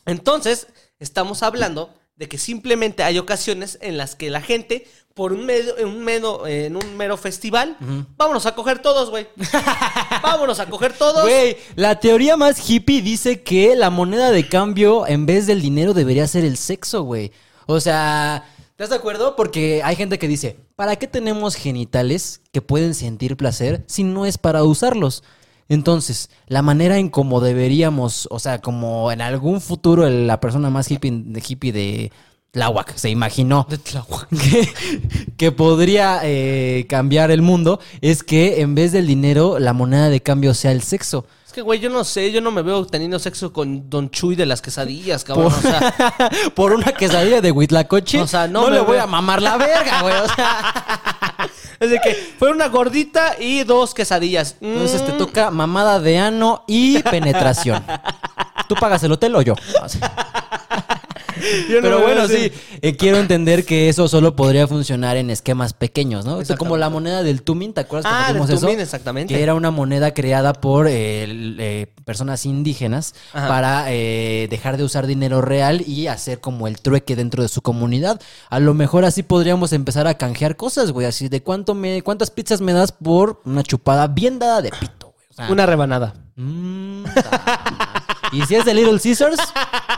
[0.05, 0.67] Entonces,
[0.99, 5.77] estamos hablando de que simplemente hay ocasiones en las que la gente, por un mero,
[5.77, 7.77] en, un mero, en un mero festival,
[8.17, 9.27] vámonos a coger todos, güey.
[10.21, 11.23] vámonos a coger todos.
[11.23, 15.93] Güey, la teoría más hippie dice que la moneda de cambio en vez del dinero
[15.93, 17.31] debería ser el sexo, güey.
[17.67, 19.37] O sea, ¿estás de acuerdo?
[19.37, 24.25] Porque hay gente que dice, ¿para qué tenemos genitales que pueden sentir placer si no
[24.25, 25.23] es para usarlos?
[25.69, 30.69] Entonces, la manera en cómo deberíamos, o sea, como en algún futuro el- la persona
[30.69, 32.11] más hippie de, hippie de
[32.51, 33.67] Tláhuac se imaginó
[34.31, 34.67] que,
[35.37, 40.21] que podría eh, cambiar el mundo es que en vez del dinero la moneda de
[40.21, 41.25] cambio sea el sexo.
[41.45, 44.35] Es que, güey, yo no sé, yo no me veo teniendo sexo con Don Chuy
[44.35, 45.51] de las quesadillas, cabrón.
[45.53, 49.57] O sea, Por una quesadilla de Huitlacoche, O sea, no le voy a mamar la
[49.57, 50.13] verga, güey.
[50.15, 50.73] O sea,
[51.79, 54.55] es de que fue una gordita y dos quesadillas.
[54.61, 57.83] entonces te Mm, toca mamada de ano y penetración.
[58.67, 59.55] ¿Tú pagas el hotel o yo?
[61.39, 66.25] no Pero bueno, sí, eh, quiero entender que eso solo podría funcionar en esquemas pequeños,
[66.25, 66.39] ¿no?
[66.57, 68.59] Como la moneda del Tumin, ¿te acuerdas Ah, que del eso?
[68.65, 69.33] Tumin, exactamente.
[69.33, 71.25] Que era una moneda creada por eh,
[71.59, 73.47] eh, personas indígenas Ajá.
[73.47, 78.21] para dejar de usar dinero real y hacer como el trueque dentro de su comunidad.
[78.49, 82.31] A lo mejor así podríamos empezar a canjear cosas, güey, así de cuánto me, cuántas
[82.31, 85.25] pizzas me das por una chupada bien dada de pito, güey.
[85.29, 86.13] O sea, Una rebanada.
[86.35, 89.39] Mm, ta- y si es de Little Caesars,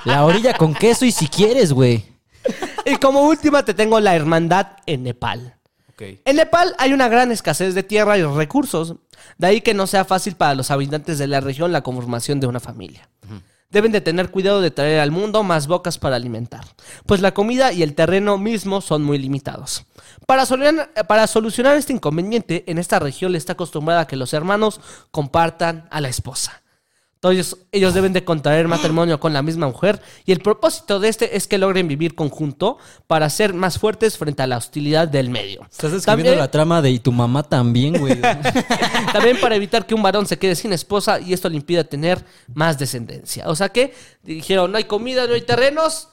[0.05, 2.05] la orilla con queso y si quieres, güey.
[2.85, 5.55] Y como última te tengo la hermandad en Nepal.
[6.25, 8.95] En Nepal hay una gran escasez de tierra y recursos,
[9.37, 12.47] de ahí que no sea fácil para los habitantes de la región la conformación de
[12.47, 13.07] una familia.
[13.69, 16.65] Deben de tener cuidado de traer al mundo más bocas para alimentar,
[17.05, 19.85] pues la comida y el terreno mismo son muy limitados.
[20.25, 24.33] Para, solucionar- para solucionar este inconveniente, en esta región le está acostumbrada a que los
[24.33, 26.60] hermanos compartan a la esposa.
[27.23, 31.37] Entonces, ellos deben de contraer matrimonio con la misma mujer y el propósito de este
[31.37, 35.61] es que logren vivir conjunto para ser más fuertes frente a la hostilidad del medio.
[35.69, 38.19] Estás escribiendo También, la trama de y tu mamá también, güey.
[39.13, 42.25] también para evitar que un varón se quede sin esposa y esto le impida tener
[42.55, 43.47] más descendencia.
[43.49, 43.93] O sea que
[44.23, 46.07] dijeron, no hay comida, no hay terrenos,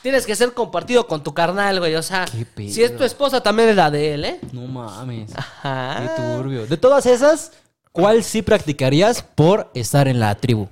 [0.00, 1.96] tienes que ser compartido con tu carnal, güey.
[1.96, 2.24] O sea,
[2.56, 4.40] si es tu esposa, también es la de él, ¿eh?
[4.52, 5.36] no mames.
[5.36, 6.14] Ajá.
[6.16, 6.66] Qué turbio.
[6.66, 7.52] De todas esas,
[7.96, 10.68] ¿cuál sí practicarías por estar en la tribu?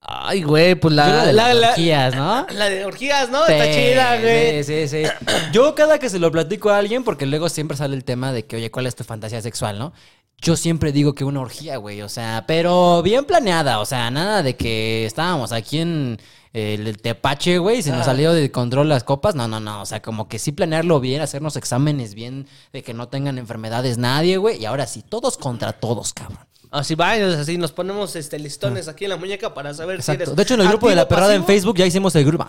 [0.00, 2.46] Ay, güey, pues la, la de las orgías, ¿no?
[2.52, 3.46] la de orgías, ¿no?
[3.46, 4.64] Está chida, güey.
[4.64, 5.10] Sí, sí, sí.
[5.52, 8.44] Yo cada que se lo platico a alguien, porque luego siempre sale el tema de
[8.44, 9.92] que, oye, ¿cuál es tu fantasía sexual, no?
[10.42, 14.42] Yo siempre digo que una orgía, güey, o sea, pero bien planeada, o sea, nada
[14.42, 16.18] de que estábamos aquí en
[16.54, 18.04] eh, el Tepache, güey, se nos Ah.
[18.04, 21.20] salió de control las copas, no, no, no, o sea, como que sí planearlo bien,
[21.20, 25.72] hacernos exámenes bien, de que no tengan enfermedades nadie, güey, y ahora sí, todos contra
[25.74, 26.38] todos, cabrón.
[26.74, 30.34] Así va, así nos ponemos este listones aquí en la muñeca para saber si eres
[30.34, 31.44] De hecho, en el grupo de la perrada en.
[31.44, 32.44] Facebook ya hicimos el grupo.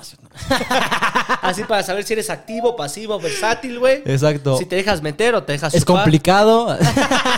[1.43, 4.01] Así para saber si eres activo, pasivo, versátil, güey.
[4.03, 4.57] Exacto.
[4.57, 6.01] Si te dejas meter o te dejas Es chupar.
[6.01, 6.75] complicado.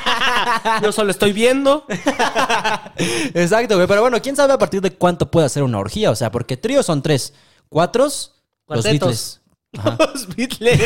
[0.82, 1.86] Yo solo estoy viendo.
[3.34, 3.86] Exacto, güey.
[3.86, 6.10] Pero bueno, ¿quién sabe a partir de cuánto puede hacer una orgía?
[6.10, 7.34] O sea, porque tríos son tres.
[7.68, 8.32] Cuatros,
[8.66, 9.42] los Cuartetos.
[9.74, 10.00] Beatles.
[10.16, 10.82] Los Beatles.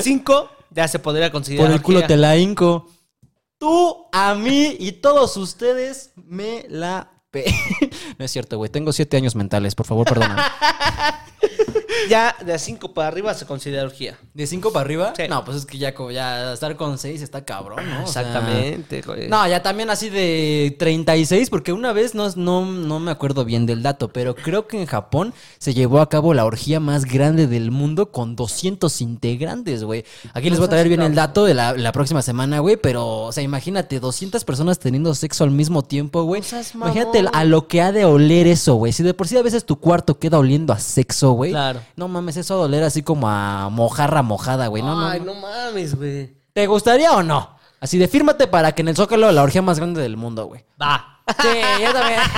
[0.00, 1.66] Cinco, ya se podría considerar.
[1.66, 2.95] Por el culo te la hinco.
[3.58, 7.15] Tú, a mí y todos ustedes me la.
[8.18, 8.70] No es cierto, güey.
[8.70, 9.74] Tengo siete años mentales.
[9.74, 10.50] Por favor, perdona.
[12.08, 14.18] ya de 5 para arriba se considera orgía.
[14.34, 15.12] ¿De 5 para arriba?
[15.16, 15.24] Sí.
[15.28, 15.92] No, pues es que ya,
[16.52, 18.04] estar con 6 está cabrón, ¿no?
[18.04, 19.28] O sea, Exactamente, güey.
[19.28, 23.66] No, ya también así de 36, porque una vez no, no, no me acuerdo bien
[23.66, 27.46] del dato, pero creo que en Japón se llevó a cabo la orgía más grande
[27.46, 30.04] del mundo con 200 integrantes, güey.
[30.32, 33.06] Aquí les voy a traer bien el dato de la, la próxima semana, güey, pero,
[33.24, 36.42] o sea, imagínate, 200 personas teniendo sexo al mismo tiempo, güey.
[36.74, 37.25] No Imagínate.
[37.32, 38.92] A lo que ha de oler eso, güey.
[38.92, 41.50] Si de por sí a veces tu cuarto queda oliendo a sexo, güey.
[41.52, 41.80] Claro.
[41.96, 44.82] No mames, eso va a oler así como a mojarra mojada, güey.
[44.82, 45.26] No, no, Ay, no.
[45.26, 46.36] no mames, güey.
[46.52, 47.56] ¿Te gustaría o no?
[47.80, 50.64] Así de fírmate para que en el Zócalo la orgía más grande del mundo, güey.
[50.80, 51.15] Va.
[51.42, 51.48] Sí,
[51.82, 52.20] yo también.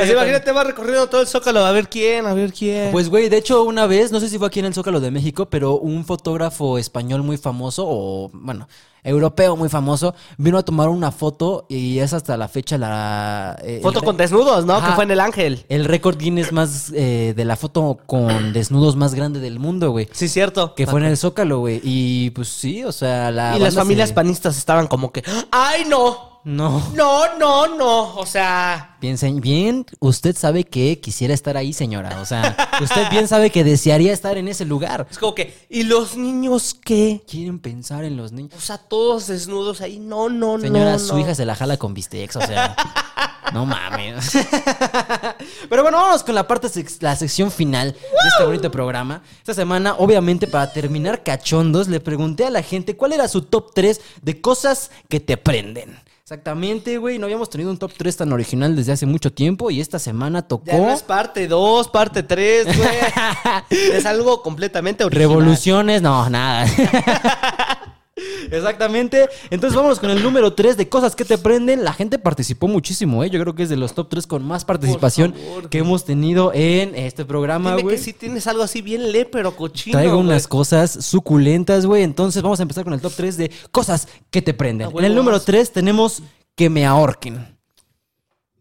[0.00, 2.90] Así imagínate, va recorriendo todo el zócalo a ver quién, a ver quién.
[2.92, 5.10] Pues, güey, de hecho, una vez, no sé si fue aquí en el Zócalo de
[5.10, 8.68] México, pero un fotógrafo español muy famoso, o bueno,
[9.04, 13.56] europeo muy famoso, vino a tomar una foto y es hasta la fecha la.
[13.62, 14.74] eh, Foto el con desnudos, ¿no?
[14.74, 14.88] Ajá.
[14.88, 15.64] Que fue en el Ángel.
[15.68, 20.08] El récord Guinness más eh, de la foto con desnudos más grande del mundo, güey.
[20.12, 20.74] Sí, cierto.
[20.74, 21.80] Que fue en el Zócalo, güey.
[21.82, 23.56] Y pues sí, o sea, la.
[23.56, 26.27] y las familias se- panistas estaban como que, ¡ay, no!
[26.48, 26.82] No.
[26.94, 28.14] No, no, no.
[28.16, 32.20] O sea, Piensen bien, usted sabe que quisiera estar ahí, señora.
[32.22, 35.06] O sea, usted bien sabe que desearía estar en ese lugar.
[35.10, 37.22] es como que, ¿y los niños qué?
[37.28, 38.54] Quieren pensar en los niños.
[38.56, 39.98] O sea, todos desnudos ahí.
[39.98, 40.98] No, no, Señora, no.
[40.98, 41.20] su no.
[41.20, 42.74] hija se la jala con bistecs, o sea.
[43.52, 44.30] No mames.
[45.70, 49.22] Pero bueno, vamos con la parte, sex- la sección final de este bonito programa.
[49.38, 53.72] Esta semana, obviamente, para terminar cachondos, le pregunté a la gente cuál era su top
[53.74, 55.98] 3 de cosas que te prenden.
[56.28, 57.18] Exactamente, güey.
[57.18, 60.42] No habíamos tenido un top 3 tan original desde hace mucho tiempo y esta semana
[60.42, 62.88] tocó Ya no es parte 2, parte 3, güey.
[63.94, 65.26] es algo completamente original.
[65.26, 66.02] revoluciones.
[66.02, 66.66] No, nada.
[68.50, 69.28] Exactamente.
[69.50, 71.84] Entonces vámonos con el número 3 de cosas que te prenden.
[71.84, 73.30] La gente participó muchísimo, ¿eh?
[73.30, 76.52] Yo creo que es de los top 3 con más participación favor, que hemos tenido
[76.54, 77.96] en este programa, güey.
[77.96, 79.98] que sí tienes algo así bien le, pero cochino.
[79.98, 82.02] Traigo unas cosas suculentas, güey.
[82.02, 84.88] Entonces vamos a empezar con el top 3 de cosas que te prenden.
[84.88, 85.44] Ah, en el número vamos.
[85.44, 86.22] 3 tenemos
[86.54, 87.56] que me ahorquen.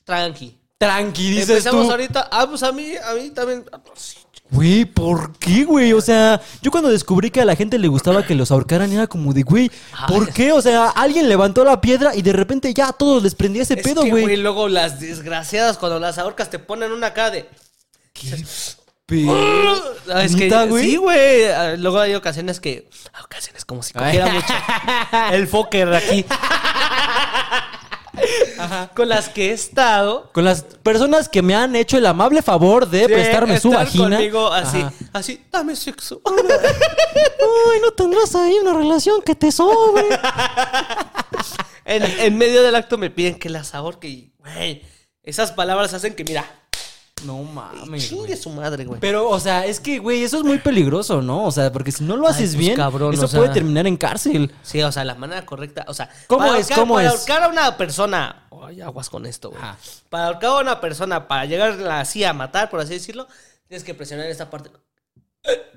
[0.03, 0.57] Tranqui.
[0.77, 1.91] Tranqui, dices Empezamos tú.
[1.91, 2.29] ahorita.
[2.31, 3.65] Ah, pues a mí, a mí también.
[3.71, 4.17] ah, pues sí.
[4.49, 5.91] Güey, ¿por qué, güey?
[5.93, 9.05] O sea, yo cuando descubrí que a la gente le gustaba que los ahorcaran era
[9.07, 9.69] como de, güey,
[10.07, 10.53] ¿por qué?
[10.53, 13.73] O sea, alguien levantó la piedra y de repente ya a todos les prendía ese
[13.73, 14.37] Es pedo, que, güey.
[14.37, 17.49] luego las desgraciadas cuando las ahorcas te ponen una cara de.
[19.05, 19.25] Pe-
[20.09, 20.83] Ah, Es que ¿Neta, güey?
[20.83, 21.45] sí, güey.
[21.45, 22.89] Ah, Luego hay ocasiones que.
[23.23, 24.53] Ocasiones como si cogiera mucho.
[25.31, 26.25] El Fokker aquí.
[28.95, 30.31] Con las que he estado.
[30.33, 34.17] Con las personas que me han hecho el amable favor de prestarme su vagina.
[34.17, 34.93] conmigo así, Ajá.
[35.13, 36.21] así, dame sexo.
[36.25, 40.03] Ay, no tendrás ahí una relación que te sobre.
[41.85, 44.83] en, en medio del acto me piden que las ahorque y, güey,
[45.23, 46.45] esas palabras hacen que, mira,
[47.25, 47.87] No mames.
[47.89, 47.99] güey.
[48.01, 48.99] chingue su madre, güey.
[48.99, 51.45] Pero, o sea, es que, güey, eso es muy peligroso, ¿no?
[51.45, 53.53] O sea, porque si no lo Ay, haces pues, bien, cabrón, eso o sea- puede
[53.53, 54.53] terminar en cárcel.
[54.61, 56.67] Sí, o sea, la manera correcta, o sea, ¿Cómo para es?
[56.69, 57.13] ahorcar- ¿Cómo para es?
[57.13, 59.61] ahorcar a una persona, ay, aguas con esto, güey.
[59.61, 59.77] Ajá.
[60.09, 63.27] Para ahorcar a una persona, para llegar así a matar, por así decirlo,
[63.67, 64.69] tienes que presionar esta parte.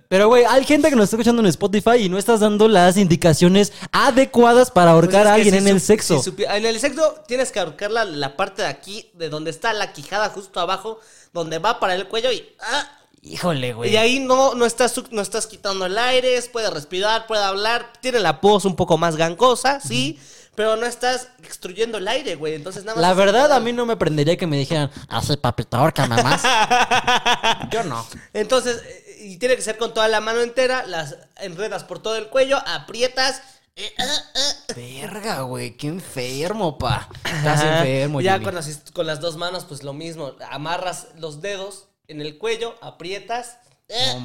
[0.08, 2.96] Pero, güey, hay gente que nos está escuchando en Spotify y no estás dando las
[2.96, 6.20] indicaciones adecuadas para ahorcar Pues es a alguien si en el sexo.
[6.20, 9.72] si en el sexo tienes que ahorcar la, la parte de aquí, de donde está
[9.72, 10.98] la quijada justo abajo,
[11.32, 12.44] donde va para el cuello y...
[12.61, 13.92] ah, Híjole, güey.
[13.92, 18.18] Y ahí no, no, estás, no estás quitando el aire, puede respirar, puede hablar, tiene
[18.18, 20.18] la voz un poco más gangosa, sí,
[20.54, 22.54] pero no estás extruyendo el aire, güey.
[22.54, 23.02] Entonces nada más.
[23.02, 26.42] La verdad, a mí no me prendería que me dijeran, hace papita, ahórcame más.
[27.70, 28.06] Yo no.
[28.32, 28.82] Entonces,
[29.21, 32.59] y tiene que ser con toda la mano entera, las enredas por todo el cuello,
[32.66, 33.43] aprietas.
[33.77, 34.05] eh, ah,
[34.37, 34.73] ah.
[34.77, 37.09] Verga, güey, qué enfermo, pa.
[37.25, 38.45] Estás enfermo, Ya Jimmy.
[38.45, 40.33] con las, con las dos manos, pues lo mismo.
[40.51, 43.59] Amarras los dedos en el cuello, aprietas.
[43.89, 44.23] eh.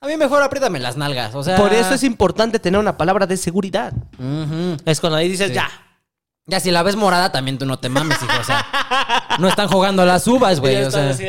[0.00, 1.56] A mí mejor apriétame las nalgas, o sea...
[1.56, 3.92] Por eso es importante tener una palabra de seguridad.
[4.84, 5.54] Es cuando ahí dices, Sí.
[5.54, 5.70] ya.
[6.44, 8.66] Ya, si la ves morada, también tú no te mames, hijo, o sea...
[9.38, 11.10] No están jugando a las uvas, güey, o sea...
[11.10, 11.24] así,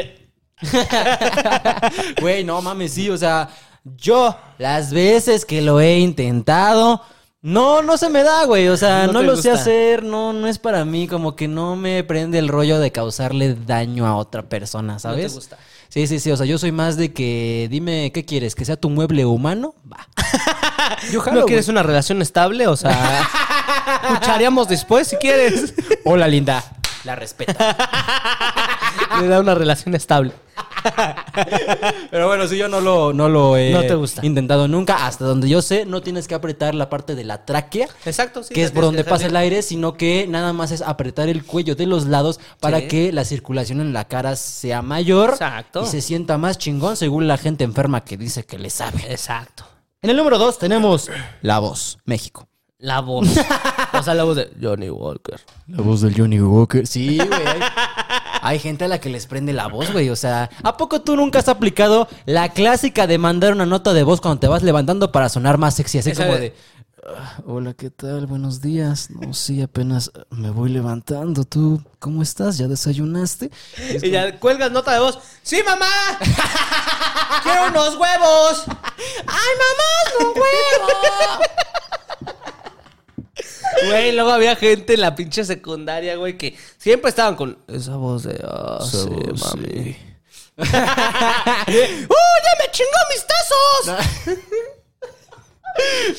[2.21, 3.49] Güey, no mames, sí, o sea,
[3.83, 7.01] yo las veces que lo he intentado,
[7.41, 10.59] no, no se me da, güey, o sea, No lo sé hacer, no, no es
[10.59, 14.99] para mí, como que no me prende el rollo de causarle daño a otra persona,
[14.99, 15.33] ¿sabes?
[15.33, 15.57] gusta.
[15.89, 18.55] Sí, sí, sí, o sea, yo soy más de que, dime, ¿qué quieres?
[18.55, 19.75] ¿Que sea tu mueble humano?
[19.91, 20.07] Va.
[21.11, 21.73] Yo jalo, ¿No quieres güey.
[21.73, 22.65] una relación estable?
[22.65, 23.21] O sea,
[24.09, 25.75] escucharíamos después si quieres.
[26.03, 26.63] Hola, linda.
[27.03, 27.53] La respeto.
[29.21, 30.31] Le da una relación estable.
[32.11, 34.25] Pero bueno, si yo no lo, no lo he No te gusta.
[34.25, 35.05] intentado nunca.
[35.05, 37.87] Hasta donde yo sé, no tienes que apretar la parte de la tráquea.
[38.05, 38.53] Exacto, sí.
[38.53, 41.75] que es por donde pasa el aire, sino que nada más es apretar el cuello
[41.75, 42.87] de los lados para Sí.
[42.87, 45.83] que la circulación en la cara sea mayor Exacto.
[45.83, 49.05] y se sienta más chingón según la gente enferma que dice que le sabe.
[49.09, 49.65] Exacto.
[50.01, 51.09] En el número dos tenemos
[51.41, 52.47] La Voz, México.
[52.79, 53.29] La voz.
[53.93, 55.39] o sea, la voz de Johnny Walker.
[55.67, 56.85] La voz del Johnny Walker.
[56.85, 57.29] Sí, güey.
[58.45, 60.09] Hay, gente a la que les prende la voz, güey.
[60.09, 64.03] O sea, ¿a poco tú nunca has aplicado la clásica de mandar una nota de
[64.03, 65.99] voz cuando te vas levantando para sonar más sexy?
[65.99, 66.55] Así Esa como de- de...
[67.05, 68.27] "Ah, Hola, ¿qué tal?
[68.27, 69.09] Buenos días.
[69.11, 71.43] No, sí, apenas me voy levantando.
[71.45, 72.57] ¿Tú cómo estás?
[72.57, 73.49] ¿Ya desayunaste?
[74.01, 75.19] Y ya cuelgas nota de voz.
[75.41, 75.87] ¡Sí, mamá!
[77.43, 78.63] ¡Quiero unos huevos!
[78.67, 79.89] ¡Ay, mamá,
[80.19, 81.43] no huevo!
[83.87, 88.23] Güey, luego había gente en la pinche secundaria, güey, que siempre estaban con esa voz
[88.23, 88.39] de.
[88.43, 89.97] Ah, sí, mami.
[90.57, 94.37] ¡Uh, ya me chingó mis tazos!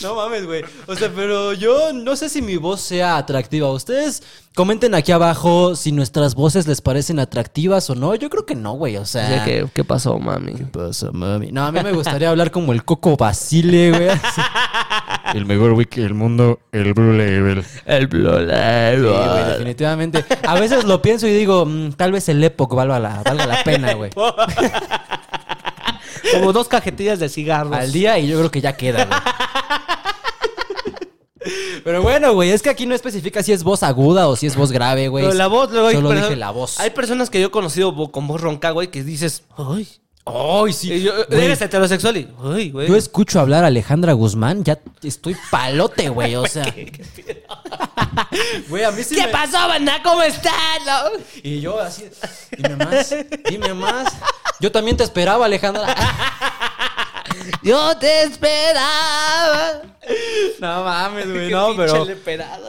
[0.03, 0.65] No mames, güey.
[0.87, 3.71] O sea, pero yo no sé si mi voz sea atractiva.
[3.71, 4.23] Ustedes
[4.55, 8.15] comenten aquí abajo si nuestras voces les parecen atractivas o no.
[8.15, 8.97] Yo creo que no, güey.
[8.97, 9.45] O sea.
[9.45, 10.55] ¿Qué, ¿Qué pasó, mami?
[10.55, 11.53] ¿Qué pasa, mami?
[11.53, 14.09] No, a mí me gustaría hablar como el Coco Basile, güey.
[15.35, 17.65] El mejor wiki del mundo, el Blue Label.
[17.87, 20.25] El Blue Sí, güey, definitivamente.
[20.47, 23.65] A veces lo pienso y digo, mm, tal vez el Epoch valga la, valga la
[23.65, 24.11] pena, güey.
[26.33, 27.73] Como dos cajetillas de cigarros.
[27.75, 29.19] Al día y yo creo que ya queda, güey.
[31.85, 34.57] Pero bueno, güey, es que aquí no especifica si es voz aguda o si es
[34.57, 35.25] voz grave, güey.
[35.25, 36.81] Pero la voz, luego hay Solo perso- dije la voz.
[36.81, 39.87] Hay personas que yo he conocido vo- con voz ronca, güey, que dices, ¡ay!
[40.27, 41.03] ¡Ay, sí!
[41.03, 42.89] Yo, eres heterosexual y, ¡ay, güey!
[42.89, 46.65] Yo escucho hablar a Alejandra Guzmán, ya estoy palote, güey, o sea.
[48.69, 50.01] Güey, a mí sí ¿Qué me- pasó, banda?
[50.03, 50.53] ¿Cómo están?
[51.43, 52.05] Y yo así,
[52.57, 53.15] dime más,
[53.49, 54.13] dime más.
[54.61, 55.95] Yo también te esperaba, Alejandra.
[57.63, 59.83] Yo te esperaba.
[60.61, 62.07] No mames, güey, no, pero...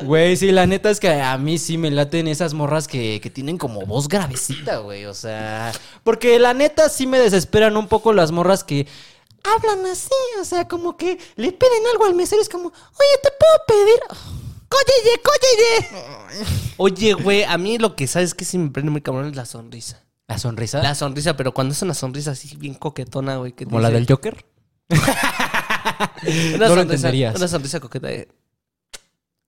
[0.02, 0.38] güey.
[0.38, 3.58] Sí, la neta es que a mí sí me laten esas morras que, que tienen
[3.58, 5.06] como voz gravecita, güey.
[5.06, 5.72] O sea,
[6.04, 8.88] porque la neta sí me desesperan un poco las morras que
[9.44, 10.10] hablan así,
[10.42, 14.00] o sea, como que le piden algo al mesero, es como, oye, ¿te puedo pedir?
[14.68, 16.46] ¡Cólleye, cólleye!
[16.78, 19.46] Oye, güey, a mí lo que sabes que sí me prende muy cabrón es la
[19.46, 20.04] sonrisa.
[20.28, 20.82] ¿La sonrisa?
[20.82, 23.54] La sonrisa, pero cuando es una sonrisa así bien coquetona, güey.
[23.54, 24.44] ¿Como la del Joker?
[24.90, 27.36] Una no lo entenderías.
[27.36, 28.28] Una sonrisa coqueta de...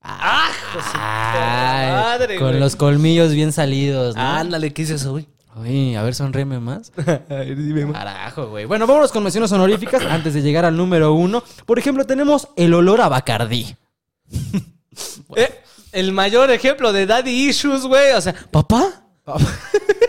[0.02, 0.50] ¡Ah!
[0.74, 2.60] de su Ay, madre, con güey.
[2.60, 4.22] los colmillos bien salidos, ¿no?
[4.22, 5.28] Ándale, ¿qué dices, güey?
[5.56, 6.92] Uy, a ver, sonríeme más.
[7.30, 7.92] Dime.
[7.92, 8.66] Carajo, güey.
[8.66, 11.44] Bueno, vámonos con menciones honoríficas antes de llegar al número uno.
[11.66, 13.76] Por ejemplo, tenemos el olor a Bacardí.
[15.36, 15.62] Eh,
[15.94, 18.12] el mayor ejemplo de daddy issues, güey.
[18.14, 19.04] O sea, ¿papá?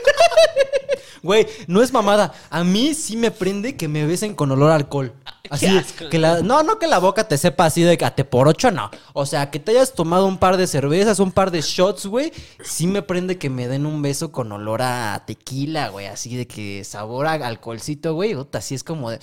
[1.23, 2.33] Güey, no es mamada.
[2.51, 5.13] A mí sí me prende que me besen con olor a alcohol.
[5.51, 8.15] Así, asco, que la, no, no que la boca te sepa así de que a
[8.15, 8.91] te por ocho, no.
[9.15, 12.33] O sea, que te hayas tomado un par de cervezas, un par de shots, güey.
[12.63, 16.07] Sí me prende que me den un beso con olor a tequila, güey.
[16.07, 18.37] Así de que sabor a alcoholcito, güey.
[18.53, 19.21] Así es como de.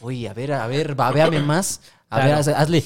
[0.00, 1.80] Uy, a ver, a ver, babeame más.
[2.10, 2.58] A ver, Claro.
[2.58, 2.84] hazle.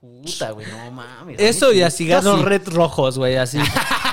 [0.00, 1.38] Puta, güey, no mames.
[1.38, 2.44] Eso y a cigarros Casi.
[2.48, 3.58] red rojos, güey, así.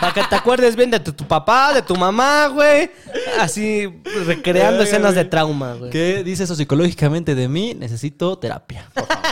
[0.01, 2.91] Para que te acuerdes bien de tu, tu papá, de tu mamá, güey.
[3.39, 3.87] Así,
[4.25, 5.89] recreando escenas de trauma, güey.
[5.89, 7.73] ¿Qué dice eso psicológicamente de mí?
[7.73, 8.89] Necesito terapia.
[8.93, 9.23] por favor.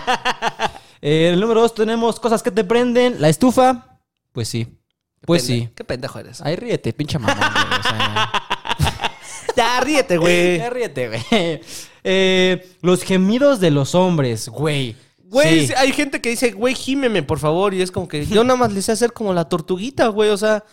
[1.01, 3.19] Eh, el número dos tenemos cosas que te prenden.
[3.21, 3.99] La estufa.
[4.31, 4.79] Pues sí.
[5.21, 5.69] Pues Pende- sí.
[5.75, 6.39] Qué pendejo eres.
[6.41, 7.33] Ay, ríete, pinche mamá.
[7.35, 9.11] güey, o sea,
[9.57, 10.57] Ya, ríete, güey.
[10.57, 11.61] ya ríete, güey.
[12.03, 14.95] Eh, los gemidos de los hombres, güey.
[15.35, 15.73] Güey, Sí.
[15.75, 17.73] hay gente que dice, güey, gímeme, por favor.
[17.73, 20.29] Y es como que yo nada más le sé hacer como la tortuguita, güey.
[20.29, 20.63] O sea,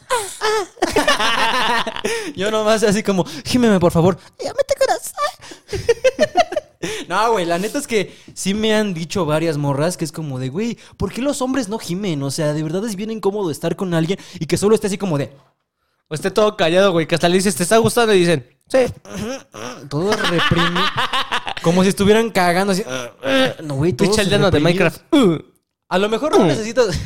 [2.36, 4.18] Yo nomás así como, gímeme, por favor.
[4.38, 5.14] Ya mete corazón.
[7.08, 10.40] No, güey, la neta es que sí me han dicho varias morras que es como
[10.40, 12.20] de, güey, ¿por qué los hombres no gimen?
[12.24, 14.98] O sea, de verdad es bien incómodo estar con alguien y que solo esté así
[14.98, 15.32] como de,
[16.08, 17.06] o esté todo callado, güey.
[17.06, 18.12] Que hasta le dices, ¿te está gustando?
[18.14, 18.78] Y dicen, sí.
[19.88, 20.82] todo reprimido.
[21.62, 22.84] como si estuvieran cagando así.
[23.62, 24.60] No, güey, todos Pinche aldeano de.
[24.60, 25.14] Minecraft.
[25.14, 25.38] Uh.
[25.88, 26.88] A lo mejor no necesitas.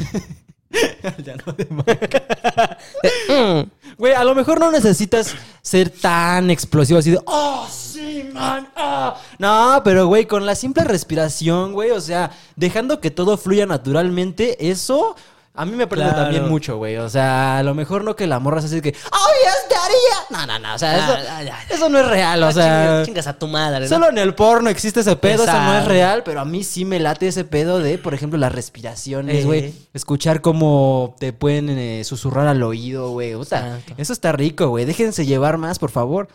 [1.03, 2.81] Aldeano de Minecraft.
[3.29, 3.71] Mm.
[3.99, 9.17] Güey, a lo mejor no necesitas ser tan explosivo así de, oh, sí, man, ah".
[9.39, 14.69] No, pero güey, con la simple respiración, güey, o sea, dejando que todo fluya naturalmente,
[14.69, 15.17] eso
[15.55, 16.25] a mí me prende Claro.
[16.25, 16.99] también mucho, güey.
[16.99, 19.26] O sea, a lo mejor no que la morra se así de que, oh,
[19.71, 20.39] daddy, yeah".
[20.39, 21.75] No, no, no, o sea, eso, Ah, ya, ya.
[21.75, 23.03] eso no es real, o Ah, sea.
[23.05, 23.89] chingas, a tu madre, ¿no?
[23.89, 26.85] Solo en el porno existe ese pedo, eso no es real, pero a mí sí
[26.85, 29.45] me late ese pedo de, por ejemplo, las respiraciones, Eh.
[29.45, 29.75] güey.
[29.95, 33.35] Escuchar cómo te pueden eh, susurrar al oído, güey.
[33.35, 33.95] Puta, Exacto.
[33.97, 34.85] Eso está rico, güey.
[34.85, 36.29] Déjense llevar más, por favor.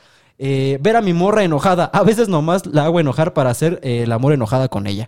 [0.43, 1.86] eh, ver a mi morra enojada.
[1.93, 5.07] A veces nomás la hago enojar para hacer eh, el amor enojada con ella.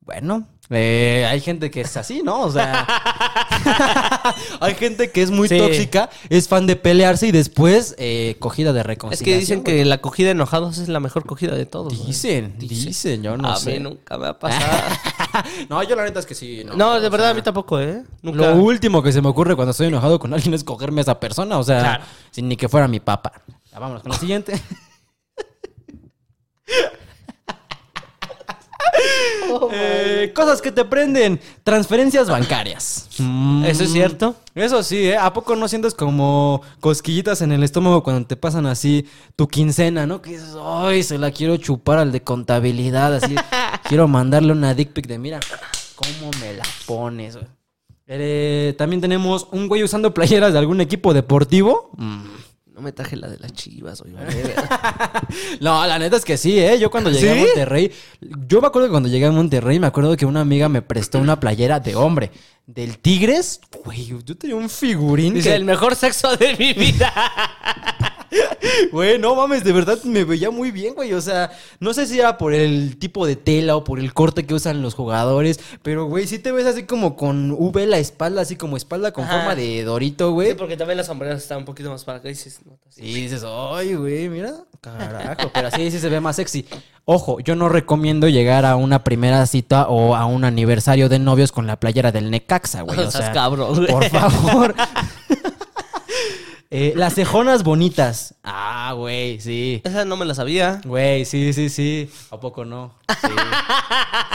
[0.00, 2.40] Bueno, eh, hay gente que es así, ¿no?
[2.42, 2.86] O sea,
[4.60, 5.58] hay gente que es muy Sí.
[5.58, 9.34] tóxica, es fan de pelearse y después eh, cogida de Es reconciliación.
[9.34, 12.06] que dicen que la cogida enojados es la mejor cogida de todos.
[12.06, 13.72] Dicen, dicen, yo no a sé.
[13.72, 14.82] mí nunca me ha pasado.
[15.68, 16.62] no, yo la neta es que sí.
[16.64, 18.02] No, no, de verdad sea, a mí tampoco, ¿eh?
[18.22, 18.38] Nunca.
[18.38, 21.18] Lo último que se me ocurre cuando estoy enojado con alguien es cogerme a esa
[21.20, 22.04] persona, o sea, Claro.
[22.30, 23.32] sin ni que fuera mi papá.
[23.72, 24.52] Ya, vámonos con la siguiente.
[29.72, 31.40] Eh, cosas que te prenden.
[31.64, 33.08] Transferencias bancarias.
[33.18, 34.36] Mm, ¿Eso es cierto?
[34.54, 35.16] Eso sí, ¿eh?
[35.16, 40.06] ¿A poco no sientes como cosquillitas en el estómago cuando te pasan así tu quincena,
[40.06, 40.22] ¿no?
[40.22, 43.34] Que dices, ay, se la quiero chupar al de contabilidad, así.
[43.88, 45.40] quiero mandarle una dick pic de, mira,
[45.96, 47.36] ¿cómo me la pones?
[47.36, 47.46] güey?"
[48.12, 51.90] Eh, también tenemos un güey usando playeras de algún equipo deportivo.
[51.96, 52.24] Mm.
[52.80, 54.14] No me traje la de las chivas, güey.
[55.60, 56.78] No, la neta es que sí, ¿eh?
[56.78, 57.34] Yo cuando llegué a.
[57.34, 57.92] Monterrey,
[58.48, 61.18] yo me acuerdo que cuando llegué a Monterrey, me acuerdo que una amiga me prestó
[61.18, 62.30] una playera de hombre.
[62.66, 65.34] Del Tigres, güey, yo tenía un figurín.
[65.34, 67.12] Dice, que- el mejor sexo de mi vida.
[68.92, 71.12] Güey, no mames, de verdad me veía muy bien, güey.
[71.12, 71.50] O sea,
[71.80, 74.82] no sé si era por el tipo de tela o por el corte que usan
[74.82, 78.76] los jugadores, pero, güey, sí te ves así como con V la espalda, así como
[78.76, 79.36] espalda con Ajá.
[79.38, 80.54] forma de dorito, Sí, güey.
[80.54, 82.28] porque también las sombreras están un poquito más para acá.
[82.28, 83.02] y dices, no, así.
[83.02, 86.66] Y dices, ay, güey, mira, carajo, pero así sí se ve más sexy.
[87.04, 91.50] Ojo, yo no recomiendo llegar a una primera cita o a un aniversario de novios
[91.52, 92.98] con la playera del Necaxa, güey.
[93.00, 93.88] O sea, cabrón, güey.
[93.88, 94.74] por favor.
[96.70, 98.34] Eh, las cejonas bonitas.
[98.44, 99.80] Ah, güey, sí.
[99.84, 100.80] Esa no me la sabía.
[100.84, 102.10] Güey, sí, sí, sí.
[102.30, 102.94] ¿A poco no?
[103.20, 103.28] Sí.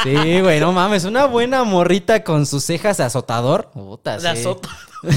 [0.03, 1.05] Sí, güey, no mames.
[1.05, 3.71] Una buena morrita con sus cejas de azotador.
[3.73, 4.43] Puta, La sí.
[4.43, 4.69] sopa.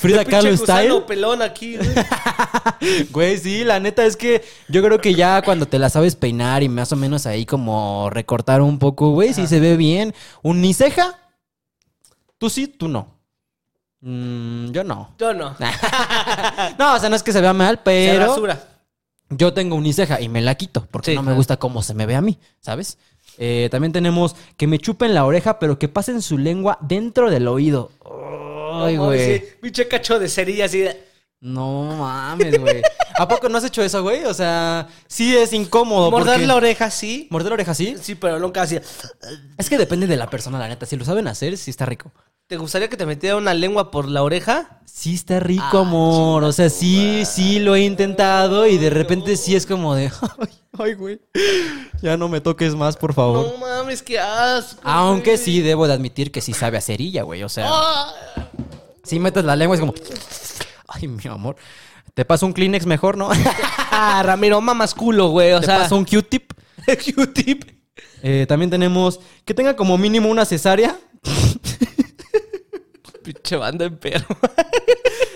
[0.00, 1.02] Frida Kahlo style.
[1.06, 1.88] pelón aquí, güey.
[3.10, 6.62] Güey, sí, la neta es que yo creo que ya cuando te la sabes peinar
[6.62, 10.14] y más o menos ahí como recortar un poco, güey, sí se ve bien.
[10.42, 11.18] ¿Uniceja?
[12.38, 13.15] Tú sí, tú no.
[14.00, 15.14] Mm, yo no.
[15.18, 15.56] Yo no.
[16.78, 18.36] No, o sea, no es que se vea mal, Se pero
[19.30, 21.36] yo tengo uniceja y me la quito porque Sí, no me claro.
[21.38, 22.98] gusta cómo se me ve a mí, ¿sabes?
[23.38, 27.48] Eh, también tenemos que me chupen la oreja, pero que pasen su lengua dentro del
[27.48, 27.90] oído.
[28.72, 29.38] Ay, No, güey.
[29.40, 30.78] sí, Pinche cacho de cerilla así.
[30.80, 31.04] de-
[31.40, 32.82] No mames, güey.
[33.18, 34.24] ¿A poco no has hecho eso, güey?
[34.24, 36.10] O sea, sí es incómodo.
[36.10, 37.28] Morder porque- la oreja, sí.
[37.30, 37.96] ¿Morder la oreja sí?
[38.00, 38.78] Sí, pero nunca así.
[39.58, 40.86] Es que depende de la persona, la neta.
[40.86, 42.12] Si lo saben hacer, sí está rico.
[42.46, 44.80] ¿Te gustaría que te metiera una lengua por la oreja?
[44.84, 46.44] Sí está rico, amor.
[46.44, 50.10] O sea, sí, sí lo he intentado y de repente sí es como de...
[50.38, 51.20] Ay, ay, güey.
[52.02, 53.46] Ya no me toques más, por favor.
[53.52, 54.80] No mames, qué asco.
[54.84, 55.44] Aunque güey.
[55.44, 57.42] sí debo de admitir que sí sabe a cerilla, güey.
[57.42, 58.14] O sea, Ah.
[59.02, 59.94] si metes la lengua es como...
[60.88, 61.56] Ay, mi amor.
[62.14, 63.30] Te paso un Kleenex mejor, ¿no?
[63.98, 65.52] Ah, Ramiro, mamas culo, güey.
[65.52, 66.52] O Te sea, paso un Q-tip.
[66.86, 67.64] Q-tip.
[68.22, 70.98] Eh, también tenemos que tenga como mínimo una cesárea.
[73.22, 74.36] Pinche banda enferma.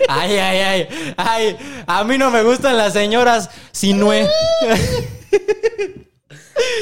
[0.07, 0.87] Ay, ay, ay.
[1.17, 4.29] Ay, a mí no me gustan las señoras sinue.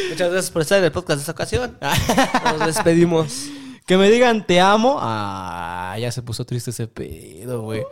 [0.10, 1.78] Muchas gracias por estar en el podcast de esta ocasión.
[2.44, 3.46] Nos despedimos.
[3.86, 4.98] Que me digan te amo.
[5.00, 7.84] Ah, ya se puso triste ese pedo, güey.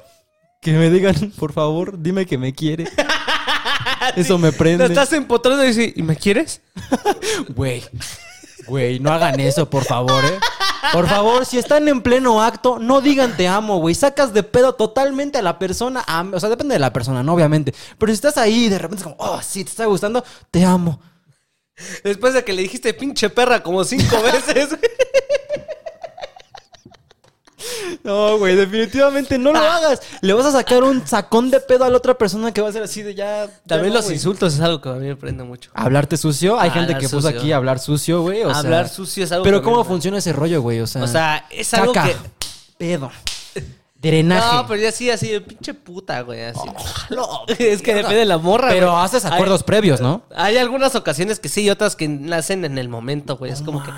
[0.61, 2.87] Que me digan, por favor, dime que me quiere.
[4.15, 4.85] Eso me Te prende.
[4.85, 6.61] estás empotrando y dices, ¿y me quieres?
[7.49, 7.83] Güey,
[8.67, 10.39] güey, no hagan eso, por favor, ¿eh?
[10.93, 13.93] Por favor, si están en pleno acto, no digan te amo, güey.
[13.95, 16.03] Sacas de pedo totalmente a la persona.
[16.07, 17.33] a- o sea, depende de la persona, ¿no?
[17.33, 17.73] Obviamente.
[17.97, 20.63] Pero si estás ahí y de repente es como, oh, sí, te está gustando, te
[20.65, 20.99] amo.
[22.03, 24.69] Después de que le dijiste pinche perra como cinco veces.
[28.03, 30.01] No, güey, definitivamente no lo hagas.
[30.21, 32.71] Le vas a sacar un sacón de pedo a la otra persona que va a
[32.71, 33.47] ser así de ya.
[33.65, 35.71] También los insultos es algo que a mí me prende mucho.
[35.73, 36.59] Hablarte sucio.
[36.59, 38.43] Hay gente Hablar que puso aquí hablar sucio, güey.
[38.43, 40.79] Hablar sucio es algo Pero ¿cómo funciona ese rollo, güey?
[40.79, 42.15] O sea, O sea, es algo que...
[42.77, 43.11] pedo,
[43.99, 44.55] drenaje.
[44.55, 46.59] No, pero ya sí, así, de pinche puta, güey, así.
[47.59, 49.03] es que depende de la morra, Pero güey.
[49.03, 50.23] haces Hay- acuerdos previos, ¿no?
[50.35, 53.51] Hay algunas ocasiones que sí y otras que nacen en el momento, güey.
[53.51, 53.91] Es como que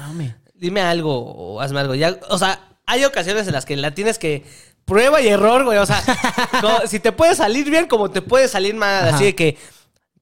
[0.56, 1.96] dime algo o hazme algo.
[1.96, 2.60] Ya, o sea,
[2.90, 4.44] hay ocasiones en las que la tienes que
[4.86, 5.78] prueba y error, güey.
[5.78, 6.02] O sea,
[6.88, 9.16] si te puede salir bien, como te puede salir mal, Ajá.
[9.16, 9.58] así de que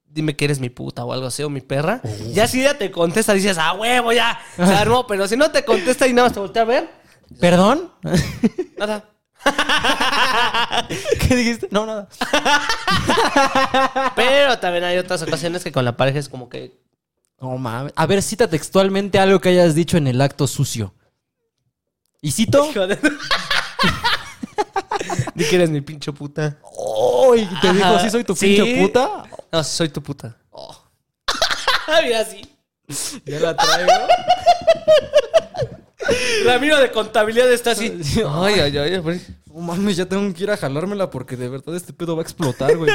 [0.06, 2.02] dime que eres mi puta o algo así, o mi perra.
[2.32, 5.06] Ya si ella te contesta, dices, ah, huevo, ya, se armó.
[5.06, 6.90] Pero si no te contesta y nada más te voltea a ver,
[7.40, 7.90] ¿Perdón?
[8.76, 9.04] nada.
[11.20, 11.68] ¿Qué dijiste?
[11.70, 12.08] No, nada.
[14.14, 16.78] Pero también hay otras ocasiones que con la pareja es como que.
[17.40, 17.92] No mames.
[17.96, 20.94] A ver, cita textualmente algo que hayas dicho en el acto sucio.
[22.20, 22.68] ¿Y cito?
[22.70, 22.98] hijo de-
[25.34, 26.58] Di que eres mi pinche puta.
[27.32, 27.48] ¡Ay!
[27.60, 28.00] ¿Te dijo, Ajá.
[28.00, 28.46] sí soy tu Sí.
[28.56, 29.24] pinche puta?
[29.52, 30.36] No, sí soy tu puta.
[32.04, 32.42] Mira así.
[33.24, 33.92] Ya la traigo.
[36.44, 38.02] Ramiro de contabilidad está así.
[38.02, 38.22] Sí.
[38.26, 38.94] Ay, ay, ay.
[39.04, 39.26] ay.
[39.52, 42.24] No mames, ya tengo que ir a jalármela porque de verdad este pedo va a
[42.24, 42.90] explotar, güey.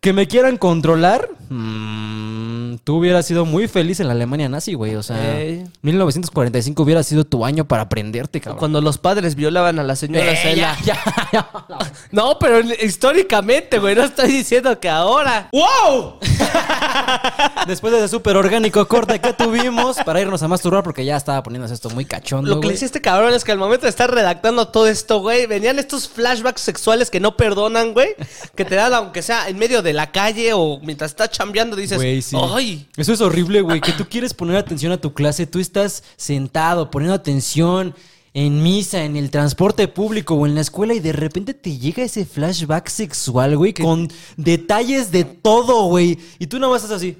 [0.00, 1.28] que me quieran controlar.
[1.48, 4.94] mm, tú hubieras sido muy feliz en la Alemania nazi, güey.
[4.96, 5.64] O sea, Ey.
[5.82, 8.58] 1945 hubiera sido tu año para aprenderte, cabrón.
[8.58, 10.76] Cuando los padres violaban a la señora Eh, Cela.
[10.84, 11.48] ya, ya, ya.
[12.12, 13.94] No, pero históricamente, güey.
[13.94, 15.48] No estoy diciendo que ahora.
[15.52, 16.18] ¡Wow!
[17.66, 21.42] Después de ese súper orgánico corte que tuvimos para irnos a masturbar porque ya estaba
[21.42, 22.84] poniéndose esto muy cachondo, Lo que le güey.
[22.84, 26.60] este cabrón es que al momento de estar redactando todo esto, güey, venían estos flashbacks
[26.62, 28.08] sexuales que no perdonan, güey.
[28.54, 31.98] Que te dan, aunque sea en medio de la calle o mientras estás chambeando, dices,
[31.98, 32.36] Güey, sí.
[32.38, 32.59] ¡ay!
[32.96, 33.80] Eso es horrible, güey.
[33.80, 37.94] Que tú quieres poner atención a tu clase, tú estás sentado poniendo atención
[38.32, 42.02] en misa, en el transporte público o en la escuela y de repente te llega
[42.02, 46.18] ese flashback sexual, güey, con detalles de todo, güey.
[46.38, 47.16] Y tú nada más estás así.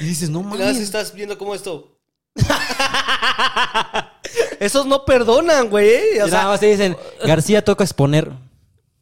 [0.00, 0.78] Y dices, no nada más mames.
[0.78, 1.96] estás viendo cómo esto.
[4.60, 5.88] Esos no perdonan, güey.
[5.88, 6.02] ¿eh?
[6.16, 8.30] O nada sea, más te dicen, García toca exponer.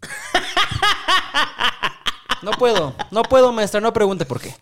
[2.44, 4.54] No puedo, no puedo, maestra, no pregunte por qué.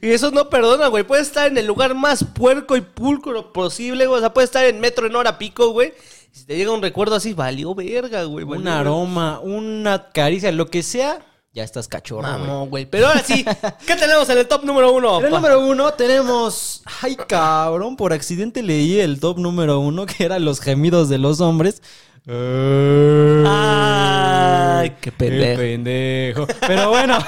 [0.00, 1.04] y esos no perdonan, güey.
[1.04, 4.18] Puedes estar en el lugar más puerco y pulcro posible, güey.
[4.18, 5.92] O sea, puedes estar en metro en hora pico, güey.
[6.32, 8.44] Si te llega un recuerdo así, valió verga, güey.
[8.44, 12.40] Un valió aroma, una caricia, lo que sea, ya estás cachorro, güey.
[12.40, 12.86] Mamón, güey.
[12.86, 13.44] Pero ahora sí,
[13.86, 15.18] ¿qué tenemos en el top número uno?
[15.18, 16.82] En el número uno tenemos.
[17.00, 21.40] Ay, cabrón, por accidente leí el top número uno, que eran los gemidos de los
[21.40, 21.82] hombres.
[23.46, 25.60] Ay, qué pendejo.
[25.60, 26.46] pendejo.
[26.66, 27.18] Pero bueno,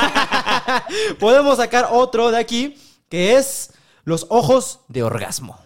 [1.21, 2.77] podemos sacar otro de aquí,
[3.09, 3.73] que es
[4.05, 5.59] los ojos de orgasmo.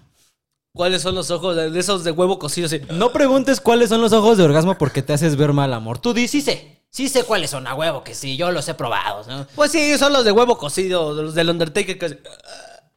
[0.75, 2.69] ¿Cuáles son los ojos de esos de huevo cocido?
[2.91, 5.99] No preguntes cuáles son los ojos de orgasmo porque te haces ver mal, amor.
[5.99, 6.81] Tú di, sí sé.
[6.91, 9.25] Sí sé cuáles son, a huevo, que sí, yo los he probado.
[9.27, 9.47] ¿no?
[9.55, 11.99] Pues sí, son los de huevo cocido, los del Undertaker.
[11.99, 12.19] Que...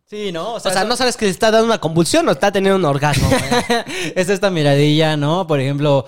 [0.05, 0.53] Sí, ¿no?
[0.55, 3.83] O sea, no sabes que está dando una convulsión o está teniendo un orgasmo, güey.
[4.15, 5.47] es esta miradilla, ¿no?
[5.47, 6.05] Por ejemplo,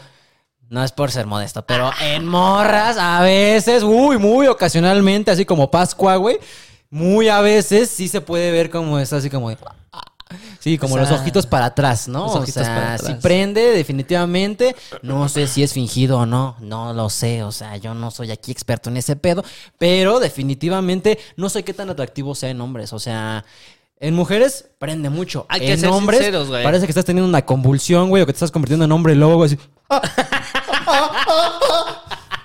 [0.69, 5.71] no es por ser modesto, pero en morras a veces, uy, muy ocasionalmente, así como
[5.71, 6.37] Pascua, güey,
[6.89, 9.57] muy a veces sí se puede ver como es así como de...
[10.59, 12.25] Sí, como O sea, los ojitos para atrás, ¿no?
[12.25, 13.17] los o ojitos sea, para atrás.
[13.21, 14.75] prende definitivamente.
[15.01, 17.43] No sé si es fingido o no, no lo sé.
[17.43, 19.45] O sea, yo no soy aquí experto en ese pedo,
[19.77, 22.91] pero definitivamente no sé qué tan atractivo sea en hombres.
[22.91, 23.45] O sea,
[23.99, 25.45] en mujeres prende mucho.
[25.49, 26.63] Hay que en ser hombres sinceros, güey.
[26.63, 29.43] parece que estás teniendo una convulsión, güey, o que te estás convirtiendo en hombre lobo,
[29.43, 29.57] así.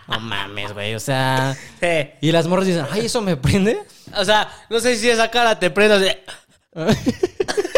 [0.09, 1.57] No mames, güey, o sea...
[1.80, 2.11] Sí.
[2.20, 3.80] Y las morras dicen, ay, ¿eso me prende?
[4.16, 6.22] O sea, no sé si esa cara te prende.
[6.74, 7.14] así.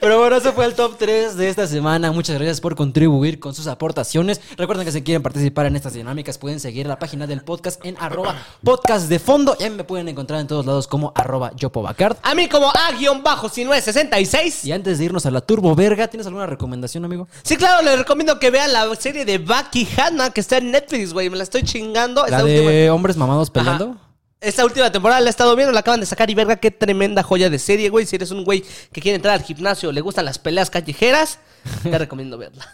[0.00, 2.12] Pero bueno, eso fue el top 3 de esta semana.
[2.12, 4.40] Muchas gracias por contribuir con sus aportaciones.
[4.56, 7.96] Recuerden que si quieren participar en estas dinámicas pueden seguir la página del podcast en
[7.98, 9.56] arroba podcast de fondo.
[9.58, 12.16] Y a mí me pueden encontrar en todos lados como arroba yopobacard.
[12.22, 14.64] A mí como A-6966.
[14.64, 17.28] Y antes de irnos a la turbo verga, ¿tienes alguna recomendación, amigo?
[17.42, 21.12] Sí, claro, les recomiendo que vean la serie de Bucky Hanna que está en Netflix,
[21.12, 21.30] güey.
[21.30, 22.26] Me la estoy chingando.
[22.26, 23.90] La de última- hombres mamados peleando.
[23.90, 24.07] Ajá.
[24.40, 27.24] Esta última temporada la he estado viendo, la acaban de sacar y verga, qué tremenda
[27.24, 28.06] joya de serie, güey.
[28.06, 31.40] Si eres un güey que quiere entrar al gimnasio, le gustan las peleas callejeras,
[31.82, 32.66] te recomiendo verla.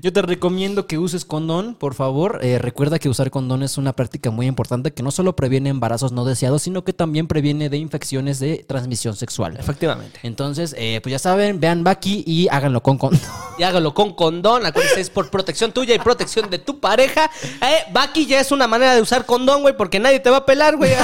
[0.00, 2.40] Yo te recomiendo que uses condón, por favor.
[2.42, 6.12] Eh, recuerda que usar condón es una práctica muy importante que no solo previene embarazos
[6.12, 9.56] no deseados, sino que también previene de infecciones de transmisión sexual.
[9.58, 10.20] Efectivamente.
[10.22, 13.20] Entonces, eh, pues ya saben, vean Baki y háganlo con condón.
[13.58, 17.30] Y hágalo con condón, acuérdense, es por protección tuya y protección de tu pareja.
[17.60, 20.46] Eh, Bucky ya es una manera de usar condón, güey, porque nadie te va a
[20.46, 20.92] pelar, güey.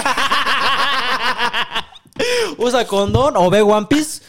[2.58, 4.22] Usa condón o ve One Piece.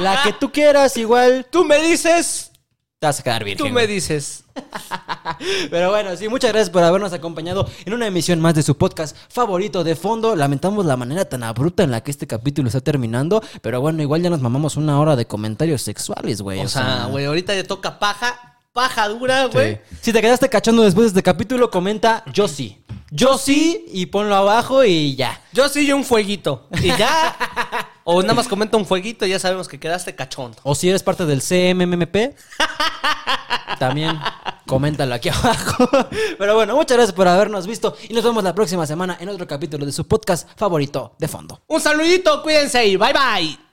[0.00, 2.52] La que tú quieras, igual Tú me dices,
[2.98, 3.58] te vas a quedar bien.
[3.58, 4.44] tú me dices.
[5.70, 9.16] Pero bueno, sí, muchas gracias por habernos acompañado en una emisión más de su podcast
[9.28, 10.36] favorito de fondo.
[10.36, 14.22] Lamentamos la manera tan abrupta en la que este capítulo está terminando, pero bueno, igual
[14.22, 16.60] ya nos mamamos una hora de comentarios sexuales, güey.
[16.60, 19.74] O sea, güey, ahorita ya toca paja, paja dura, güey.
[19.74, 19.96] Sí.
[20.00, 22.82] Si te quedaste cachando después de este capítulo, comenta yo sí.
[23.10, 25.40] Yo sí y ponlo abajo y ya.
[25.52, 26.68] Yo sí y un fueguito.
[26.82, 27.36] Y ya.
[28.04, 30.56] o nada más comenta un fueguito y ya sabemos que quedaste cachondo.
[30.62, 32.34] O si eres parte del CMMP,
[33.78, 34.18] también
[34.66, 35.88] coméntalo aquí abajo.
[36.38, 39.46] Pero bueno, muchas gracias por habernos visto y nos vemos la próxima semana en otro
[39.46, 41.60] capítulo de su podcast favorito de fondo.
[41.66, 43.71] Un saludito, cuídense y bye bye.